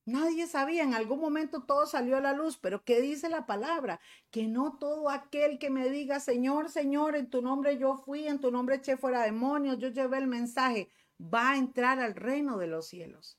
[0.05, 3.99] Nadie sabía, en algún momento todo salió a la luz, pero ¿qué dice la palabra?
[4.32, 8.39] Que no todo aquel que me diga, Señor, Señor, en tu nombre yo fui, en
[8.39, 10.89] tu nombre eché fuera demonios, yo llevé el mensaje,
[11.20, 13.38] va a entrar al reino de los cielos.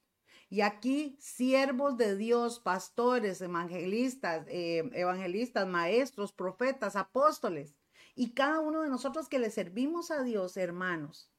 [0.51, 7.77] Y aquí, siervos de Dios, pastores, evangelistas, eh, evangelistas, maestros, profetas, apóstoles,
[8.15, 11.31] y cada uno de nosotros que le servimos a Dios, hermanos,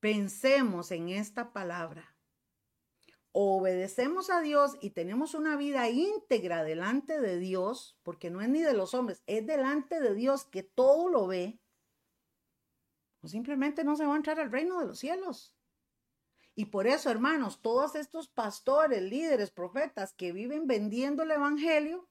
[0.00, 2.14] Pensemos en esta palabra.
[3.32, 8.62] obedecemos a Dios y tenemos una vida íntegra delante de Dios, porque no es ni
[8.62, 11.60] de los hombres, es delante de Dios que todo lo ve,
[13.20, 15.55] o simplemente no se va a entrar al reino de los cielos.
[16.58, 22.08] Y por eso, hermanos, todos estos pastores, líderes, profetas que viven vendiendo el Evangelio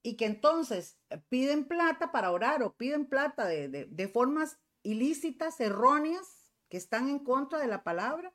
[0.00, 0.96] y que entonces
[1.28, 7.18] piden plata para orar o piden plata de, de formas ilícitas, erróneas, que están en
[7.18, 8.32] contra de la palabra,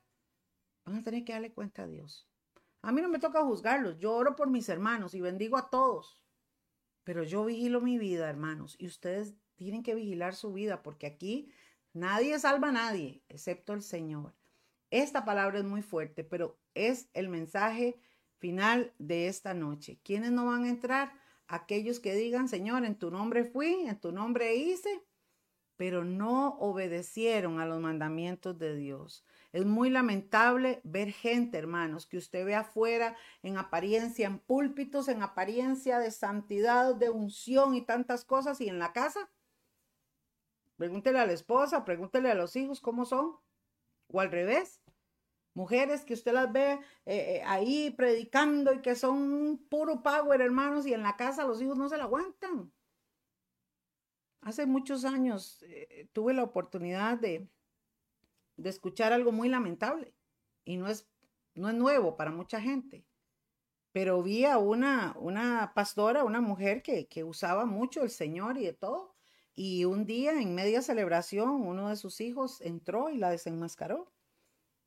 [0.84, 2.28] van a tener que darle cuenta a Dios.
[2.82, 6.22] A mí no me toca juzgarlos, yo oro por mis hermanos y bendigo a todos,
[7.04, 11.50] pero yo vigilo mi vida, hermanos, y ustedes tienen que vigilar su vida, porque aquí
[11.92, 14.34] nadie salva a nadie, excepto el Señor.
[14.90, 18.00] Esta palabra es muy fuerte, pero es el mensaje
[18.38, 20.00] final de esta noche.
[20.02, 21.12] ¿Quiénes no van a entrar?
[21.46, 25.02] Aquellos que digan, Señor, en tu nombre fui, en tu nombre hice,
[25.76, 29.24] pero no obedecieron a los mandamientos de Dios.
[29.52, 35.22] Es muy lamentable ver gente, hermanos, que usted ve afuera en apariencia, en púlpitos, en
[35.22, 39.30] apariencia de santidad, de unción y tantas cosas, y en la casa.
[40.76, 43.36] Pregúntele a la esposa, pregúntele a los hijos cómo son,
[44.06, 44.79] o al revés.
[45.54, 50.86] Mujeres que usted las ve eh, eh, ahí predicando y que son puro power, hermanos,
[50.86, 52.72] y en la casa los hijos no se la aguantan.
[54.42, 57.48] Hace muchos años eh, tuve la oportunidad de,
[58.56, 60.14] de escuchar algo muy lamentable
[60.64, 61.08] y no es,
[61.54, 63.04] no es nuevo para mucha gente.
[63.92, 68.64] Pero vi a una, una pastora, una mujer que, que usaba mucho el Señor y
[68.64, 69.16] de todo.
[69.56, 74.12] Y un día, en media celebración, uno de sus hijos entró y la desenmascaró.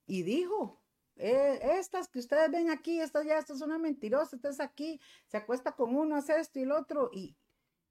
[0.06, 0.82] Y dijo,
[1.16, 5.00] eh, estas que ustedes ven aquí, esta ya, esta es una mentirosa, esta es aquí,
[5.28, 7.10] se acuesta con uno, hace esto y el otro.
[7.14, 7.38] Y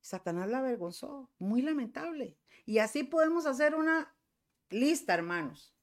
[0.01, 1.31] Satanás la avergonzó.
[1.39, 2.37] Muy lamentable.
[2.67, 4.15] Y así podemos hacer una
[4.71, 5.75] lista, hermanos.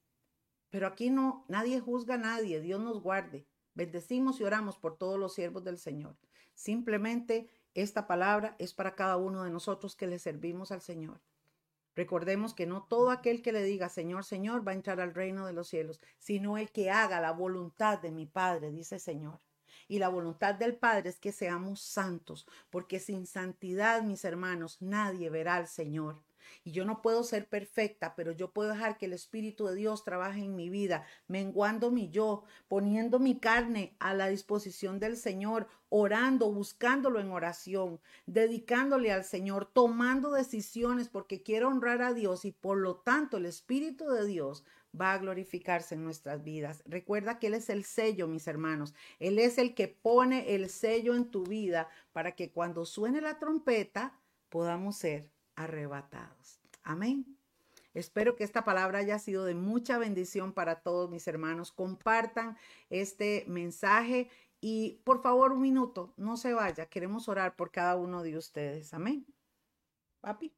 [0.69, 3.47] Pero aquí no, nadie juzga a nadie, Dios nos guarde.
[3.73, 6.17] Bendecimos y oramos por todos los siervos del Señor.
[6.53, 11.21] Simplemente esta palabra es para cada uno de nosotros que le servimos al Señor.
[11.99, 15.45] Recordemos que no todo aquel que le diga Señor, Señor va a entrar al reino
[15.45, 19.41] de los cielos, sino el que haga la voluntad de mi Padre, dice Señor.
[19.89, 25.29] Y la voluntad del Padre es que seamos santos, porque sin santidad, mis hermanos, nadie
[25.29, 26.21] verá al Señor.
[26.63, 30.03] Y yo no puedo ser perfecta, pero yo puedo dejar que el Espíritu de Dios
[30.03, 35.67] trabaje en mi vida, menguando mi yo, poniendo mi carne a la disposición del Señor,
[35.89, 42.51] orando, buscándolo en oración, dedicándole al Señor, tomando decisiones porque quiero honrar a Dios y
[42.51, 44.63] por lo tanto el Espíritu de Dios
[44.99, 46.83] va a glorificarse en nuestras vidas.
[46.85, 48.93] Recuerda que Él es el sello, mis hermanos.
[49.19, 53.39] Él es el que pone el sello en tu vida para que cuando suene la
[53.39, 54.19] trompeta
[54.49, 55.29] podamos ser
[55.59, 56.61] arrebatados.
[56.83, 57.37] Amén.
[57.93, 61.71] Espero que esta palabra haya sido de mucha bendición para todos mis hermanos.
[61.71, 62.57] Compartan
[62.89, 64.29] este mensaje
[64.61, 66.85] y por favor un minuto, no se vaya.
[66.85, 68.93] Queremos orar por cada uno de ustedes.
[68.93, 69.25] Amén.
[70.21, 70.53] Papi.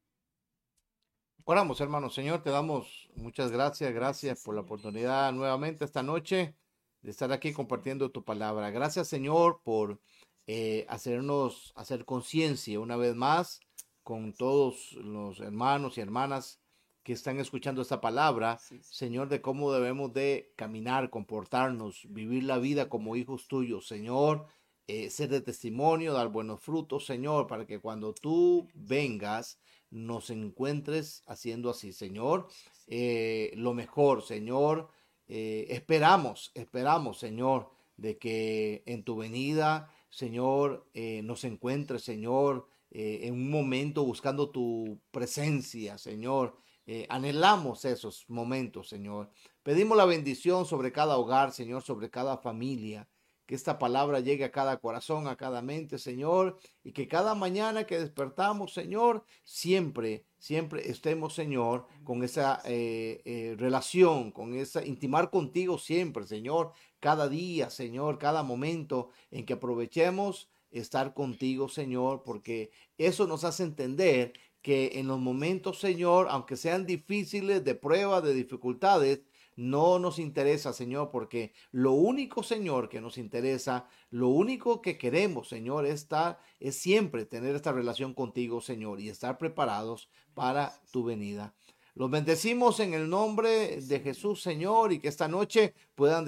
[1.46, 2.14] Oramos, hermanos.
[2.14, 3.92] Señor, te damos muchas gracias.
[3.94, 6.56] Gracias por la oportunidad nuevamente esta noche
[7.02, 8.70] de estar aquí compartiendo tu palabra.
[8.70, 10.00] Gracias, Señor, por
[10.46, 13.62] eh, hacernos hacer conciencia una vez más
[14.04, 16.62] con todos los hermanos y hermanas
[17.04, 22.90] que están escuchando esta palabra, Señor, de cómo debemos de caminar, comportarnos, vivir la vida
[22.90, 24.46] como hijos tuyos, Señor,
[24.88, 31.24] eh, ser de testimonio, dar buenos frutos, Señor, para que cuando tú vengas nos encuentres
[31.28, 32.48] haciendo así, Señor,
[32.88, 34.90] eh, lo mejor, Señor,
[35.28, 40.88] eh, esperamos, esperamos, Señor, de que en tu venida, Señor,
[41.24, 46.58] nos encuentres, Señor, eh, en un momento buscando tu presencia, Señor.
[46.86, 49.30] Eh, anhelamos esos momentos, Señor.
[49.64, 53.08] Pedimos la bendición sobre cada hogar, Señor, sobre cada familia.
[53.46, 56.58] Que esta palabra llegue a cada corazón, a cada mente, Señor.
[56.84, 64.32] Y que cada mañana que despertamos, Señor, siempre, siempre estemos, Señor, con esa eh, relación,
[64.32, 66.74] con esa intimar contigo siempre, Señor.
[67.00, 73.64] Cada día, Señor, cada momento en que aprovechemos estar contigo, Señor, porque eso nos hace
[73.64, 79.22] entender que en los momentos, Señor, aunque sean difíciles, de prueba, de dificultades,
[79.56, 85.50] no nos interesa, Señor, porque lo único, Señor, que nos interesa, lo único que queremos,
[85.50, 91.04] Señor, es estar, es siempre tener esta relación contigo, Señor, y estar preparados para tu
[91.04, 91.54] venida.
[91.94, 96.26] Los bendecimos en el nombre de Jesús, Señor, y que esta noche puedan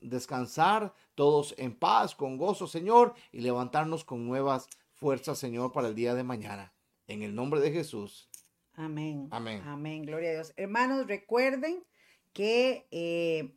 [0.00, 5.94] descansar todos en paz, con gozo, Señor, y levantarnos con nuevas fuerzas, Señor, para el
[5.94, 6.72] día de mañana.
[7.06, 8.30] En el nombre de Jesús.
[8.72, 9.28] Amén.
[9.30, 9.62] Amén.
[9.66, 10.02] Amén.
[10.06, 10.54] Gloria a Dios.
[10.56, 11.84] Hermanos, recuerden
[12.32, 13.54] que eh,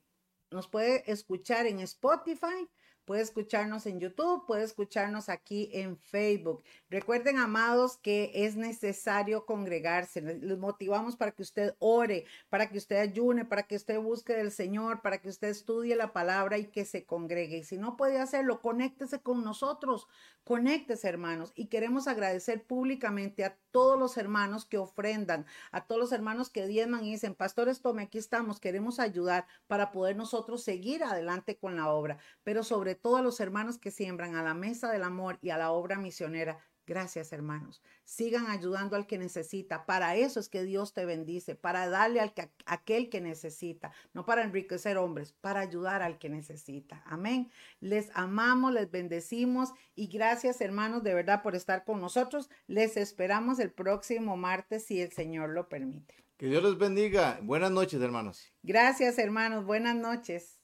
[0.51, 2.67] nos puede escuchar en Spotify,
[3.07, 6.61] Puede escucharnos en YouTube, puede escucharnos aquí en Facebook.
[6.89, 10.19] Recuerden, amados, que es necesario congregarse.
[10.19, 14.51] Les motivamos para que usted ore, para que usted ayune, para que usted busque del
[14.51, 17.59] Señor, para que usted estudie la palabra y que se congregue.
[17.59, 20.09] Y si no puede hacerlo, conéctese con nosotros.
[20.43, 21.53] Conéctese, hermanos.
[21.55, 26.67] Y queremos agradecer públicamente a todos los hermanos que ofrendan, a todos los hermanos que
[26.67, 31.75] diezman y dicen, pastores, tome, aquí estamos, queremos ayudar para poder nosotros seguir adelante con
[31.75, 32.17] la obra.
[32.43, 35.57] Pero sobre todo a los hermanos que siembran a la mesa del amor y a
[35.57, 36.59] la obra misionera.
[36.87, 37.81] Gracias, hermanos.
[38.05, 39.85] Sigan ayudando al que necesita.
[39.85, 44.25] Para eso es que Dios te bendice, para darle al que, aquel que necesita, no
[44.25, 47.03] para enriquecer hombres, para ayudar al que necesita.
[47.05, 47.51] Amén.
[47.81, 52.49] Les amamos, les bendecimos y gracias, hermanos, de verdad por estar con nosotros.
[52.67, 56.15] Les esperamos el próximo martes si el Señor lo permite.
[56.37, 57.37] Que Dios les bendiga.
[57.43, 58.53] Buenas noches, hermanos.
[58.63, 59.65] Gracias, hermanos.
[59.65, 60.56] Buenas noches.